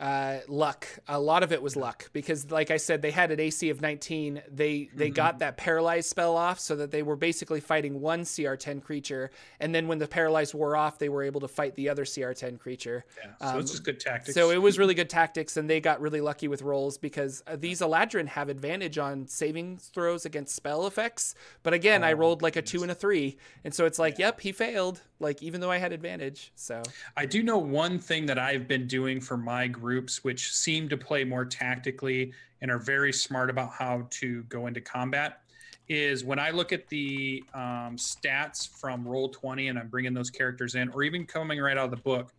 [0.00, 0.86] uh, luck.
[1.08, 3.80] A lot of it was luck because, like I said, they had an AC of
[3.82, 4.42] 19.
[4.50, 5.14] They they Mhm.
[5.14, 9.30] got that paralyzed spell off, so that they were basically fighting one CR10 creature,
[9.60, 12.58] and then when the paralyzed wore off, they were able to fight the other CR10
[12.58, 13.04] creature.
[13.18, 14.32] Yeah, so Um, it's just good tactics.
[14.34, 17.56] So it was really good tactics, and they got really lucky with rolls because uh,
[17.56, 21.34] these Eladrin have advantage on saving throws against spell effects.
[21.62, 24.18] But again, I Oh, rolled like a two and a three, and so it's like,
[24.18, 25.02] yep, he failed.
[25.18, 28.86] Like even though I had advantage, so I do know one thing that I've been
[28.86, 32.32] doing for my groups, which seem to play more tactically
[32.62, 35.40] and are very smart about how to go into combat,
[35.88, 40.76] is when I look at the um, stats from Roll20 and I'm bringing those characters
[40.76, 42.32] in, or even coming right out of the book,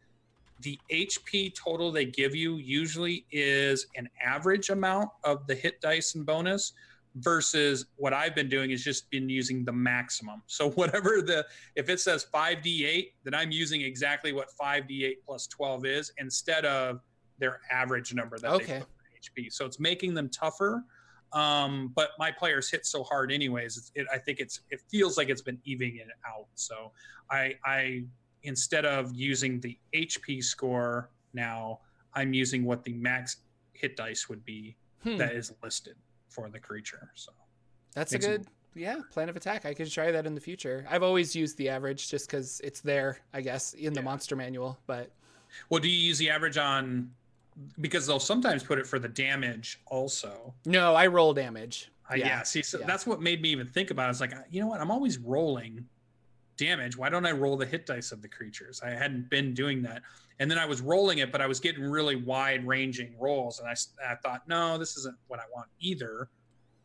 [0.62, 6.16] the HP total they give you usually is an average amount of the hit dice
[6.16, 6.72] and bonus
[7.16, 10.42] versus what I've been doing is just been using the maximum.
[10.48, 11.46] So whatever the
[11.76, 17.02] if it says 5d8, then I'm using exactly what 5d8 plus 12 is instead of
[17.42, 18.66] their average number that Okay.
[18.66, 19.52] they put for HP.
[19.52, 20.86] So it's making them tougher.
[21.34, 23.78] Um, but my players hit so hard anyways.
[23.78, 26.48] It's, it, I think it's it feels like it's been evening it out.
[26.56, 26.92] So
[27.30, 28.04] I I
[28.44, 31.80] instead of using the HP score now,
[32.14, 33.38] I'm using what the max
[33.74, 35.96] hit dice would be hmm, that is listed
[36.30, 37.12] for the creature.
[37.16, 37.32] So
[37.94, 39.66] that's a good yeah plan of attack.
[39.66, 40.86] I could try that in the future.
[40.90, 44.06] I've always used the average just because it's there, I guess, in the Yeah.
[44.06, 44.78] monster manual.
[44.86, 45.12] But
[45.70, 47.12] well, do you use the average on
[47.80, 50.54] because they'll sometimes put it for the damage also.
[50.66, 51.92] no, I roll damage.
[52.10, 52.44] Uh, yeah.
[52.44, 52.86] see, so yeah.
[52.86, 54.04] that's what made me even think about.
[54.04, 54.06] it.
[54.06, 54.82] I was like, you know what?
[54.82, 55.86] I'm always rolling
[56.58, 56.98] damage.
[56.98, 58.82] Why don't I roll the hit dice of the creatures?
[58.84, 60.02] I hadn't been doing that,
[60.40, 63.68] and then I was rolling it, but I was getting really wide ranging rolls, and
[63.68, 63.76] I
[64.06, 66.30] I thought, no, this isn't what I want either.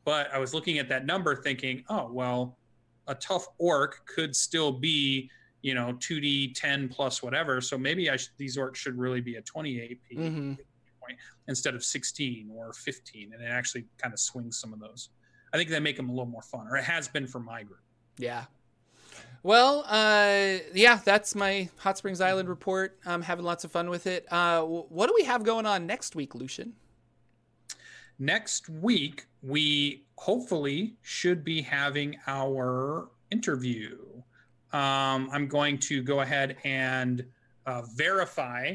[0.04, 2.56] But I was looking at that number, thinking, oh well,
[3.08, 5.30] a tough orc could still be,
[5.62, 7.60] you know, 2d 10 plus whatever.
[7.60, 10.52] So maybe I sh- these orcs should really be a 20 AP hmm
[11.46, 15.10] instead of 16 or 15 and it actually kind of swings some of those
[15.54, 17.62] i think they make them a little more fun or it has been for my
[17.62, 17.78] group
[18.18, 18.46] Yeah.
[19.44, 22.98] Well, uh, yeah, that's my Hot Springs Island report.
[23.06, 24.26] I'm having lots of fun with it.
[24.32, 26.72] Uh, wh- what do we have going on next week, Lucian?
[28.18, 33.96] next week we hopefully should be having our interview
[34.76, 37.24] um, i'm going to go ahead and
[37.66, 38.74] uh, verify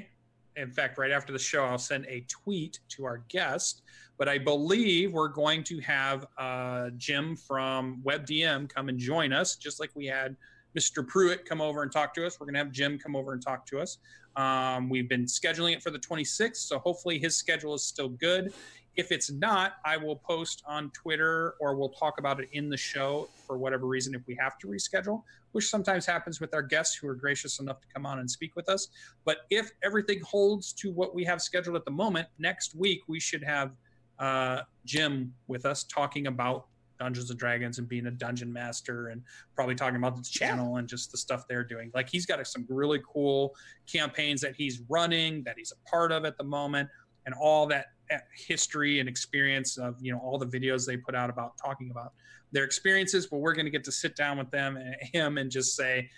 [0.56, 3.84] in fact, right after the show, I'll send a tweet to our guest.
[4.18, 9.56] But I believe we're going to have uh, Jim from WebDM come and join us,
[9.56, 10.36] just like we had
[10.78, 11.06] Mr.
[11.06, 12.40] Pruitt come over and talk to us.
[12.40, 13.98] We're going to have Jim come over and talk to us.
[14.36, 18.54] Um, we've been scheduling it for the 26th, so hopefully his schedule is still good.
[18.98, 22.78] If it's not, I will post on Twitter or we'll talk about it in the
[22.78, 25.24] show for whatever reason if we have to reschedule,
[25.54, 28.56] which sometimes happens with our guests who are gracious enough to come on and speak
[28.56, 28.90] with us.
[29.24, 33.20] But if everything holds to what we have scheduled at the moment, next week we
[33.20, 33.72] should have
[34.20, 36.68] uh, Jim with us talking about
[37.00, 39.24] Dungeons and Dragons and being a dungeon master and
[39.56, 41.90] probably talking about the channel and just the stuff they're doing.
[41.96, 43.56] Like he's got some really cool
[43.92, 46.90] campaigns that he's running, that he's a part of at the moment,
[47.26, 47.88] and all that
[48.36, 52.14] history and experience of you know all the videos they put out about talking about
[52.52, 53.28] their experiences.
[53.28, 56.10] But we're going to get to sit down with them and him and just say,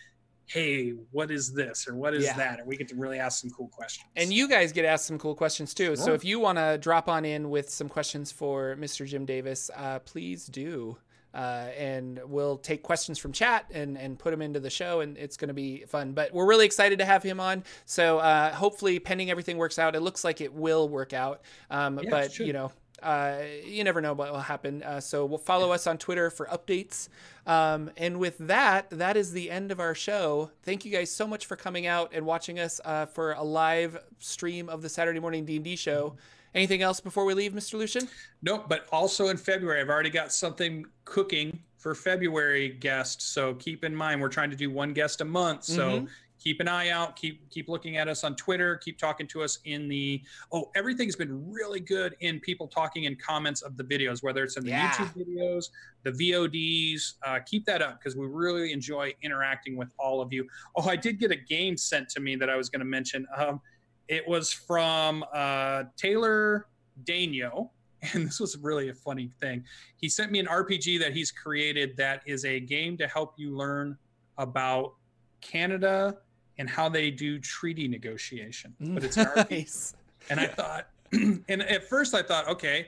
[0.47, 2.35] hey, what is this or what is Yeah.
[2.37, 2.59] that?
[2.59, 4.07] And we get to really ask some cool questions.
[4.15, 5.95] And you guys get asked some cool questions too.
[5.95, 9.05] So if you want to drop on in with some questions for Mr.
[9.05, 10.97] Jim Davis, uh, please do.
[11.33, 15.17] Uh, and we'll take questions from chat and, and put them into the show, and
[15.17, 16.13] it's going to be fun.
[16.13, 17.63] But we're really excited to have him on.
[17.85, 21.41] So uh, hopefully, pending everything works out, it looks like it will work out.
[21.71, 22.71] Um, Yeah, but you know,
[23.01, 24.81] uh, you never know what will happen.
[24.83, 27.09] Uh, so we'll follow us on Twitter for updates.
[27.45, 30.51] Um, and with that, that is the end of our show.
[30.63, 33.97] Thank you guys so much for coming out and watching us uh, for a live
[34.19, 36.15] stream of the Saturday morning D and D show.
[36.55, 37.73] Anything else before we leave, Mr.
[37.79, 38.07] Lucian?
[38.41, 43.25] Nope, but also in February, I've already got something cooking for February guests.
[43.25, 45.63] So keep in mind, we're trying to do one guest a month.
[45.63, 46.09] So Mhm.
[46.39, 47.15] keep an eye out.
[47.15, 48.75] Keep keep looking at us on Twitter.
[48.77, 50.21] Keep talking to us in the.
[50.51, 54.55] Oh, everything's been really good in people talking in comments of the videos, whether it's
[54.55, 54.91] in the Yeah.
[54.91, 55.65] YouTube videos,
[56.03, 57.15] the VODs.
[57.23, 60.47] Uh, keep that up because we really enjoy interacting with all of you.
[60.75, 63.25] Oh, I did get a game sent to me that I was going to mention.
[63.35, 63.59] Um,
[64.07, 66.67] it was from uh, Taylor
[67.03, 67.69] Daño,
[68.13, 69.63] and this was really a funny thing.
[69.97, 73.55] He sent me an RPG that he's created that is a game to help you
[73.55, 73.97] learn
[74.37, 74.93] about
[75.41, 76.17] Canada
[76.57, 78.75] and how they do treaty negotiation.
[78.79, 79.93] But it's an RPG.
[80.29, 82.87] And I thought, and at first I thought, okay,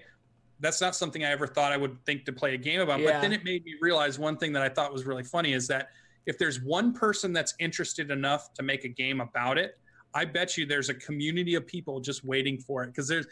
[0.59, 2.99] that's not something I ever thought I would think to play a game about.
[2.99, 3.13] Yeah.
[3.13, 5.68] But then it made me realize one thing that I thought was really funny is
[5.68, 5.89] that
[6.26, 9.78] if there's one person that's interested enough to make a game about it,
[10.16, 13.28] I bet you there's a community of people just waiting for it because there's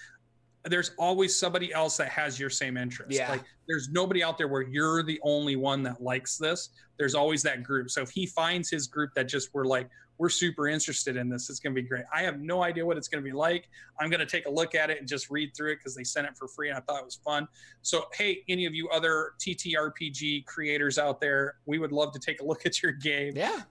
[0.65, 3.11] there's always somebody else that has your same interest.
[3.11, 3.29] Yeah.
[3.29, 6.69] Like there's nobody out there where you're the only one that likes this.
[6.97, 7.89] There's always that group.
[7.89, 11.49] So if he finds his group that just were like, we're super interested in this,
[11.49, 12.05] it's going to be great.
[12.13, 13.67] I have no idea what it's going to be like.
[13.99, 16.03] I'm going to take a look at it and just read through it because they
[16.03, 17.47] sent it for free and I thought it was fun.
[17.81, 22.41] So, hey, any of you other TTRPG creators out there, we would love to take
[22.41, 23.33] a look at your game.
[23.35, 23.61] Yeah.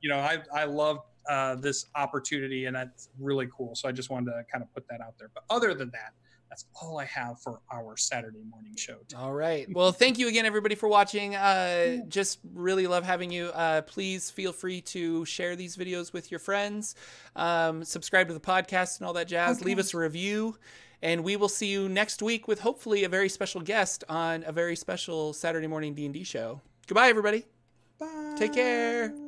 [0.00, 3.74] You know, I, I love uh, this opportunity and that's really cool.
[3.74, 5.30] So I just wanted to kind of put that out there.
[5.34, 6.12] But other than that,
[6.48, 8.96] that's all I have for our Saturday morning show.
[9.06, 9.20] today.
[9.20, 9.66] All right.
[9.70, 11.36] Well, thank you again, everybody, for watching.
[11.36, 13.46] Uh, just really love having you.
[13.48, 16.94] Uh, please feel free to share these videos with your friends,
[17.36, 19.62] um, subscribe to the podcast and all that jazz.
[19.64, 20.56] Leave us a review,
[21.02, 24.52] and we will see you next week with hopefully a very special guest on a
[24.52, 26.60] very special Saturday morning D and D show.
[26.86, 27.44] Goodbye, everybody.
[27.98, 28.36] Bye.
[28.38, 29.27] Take care.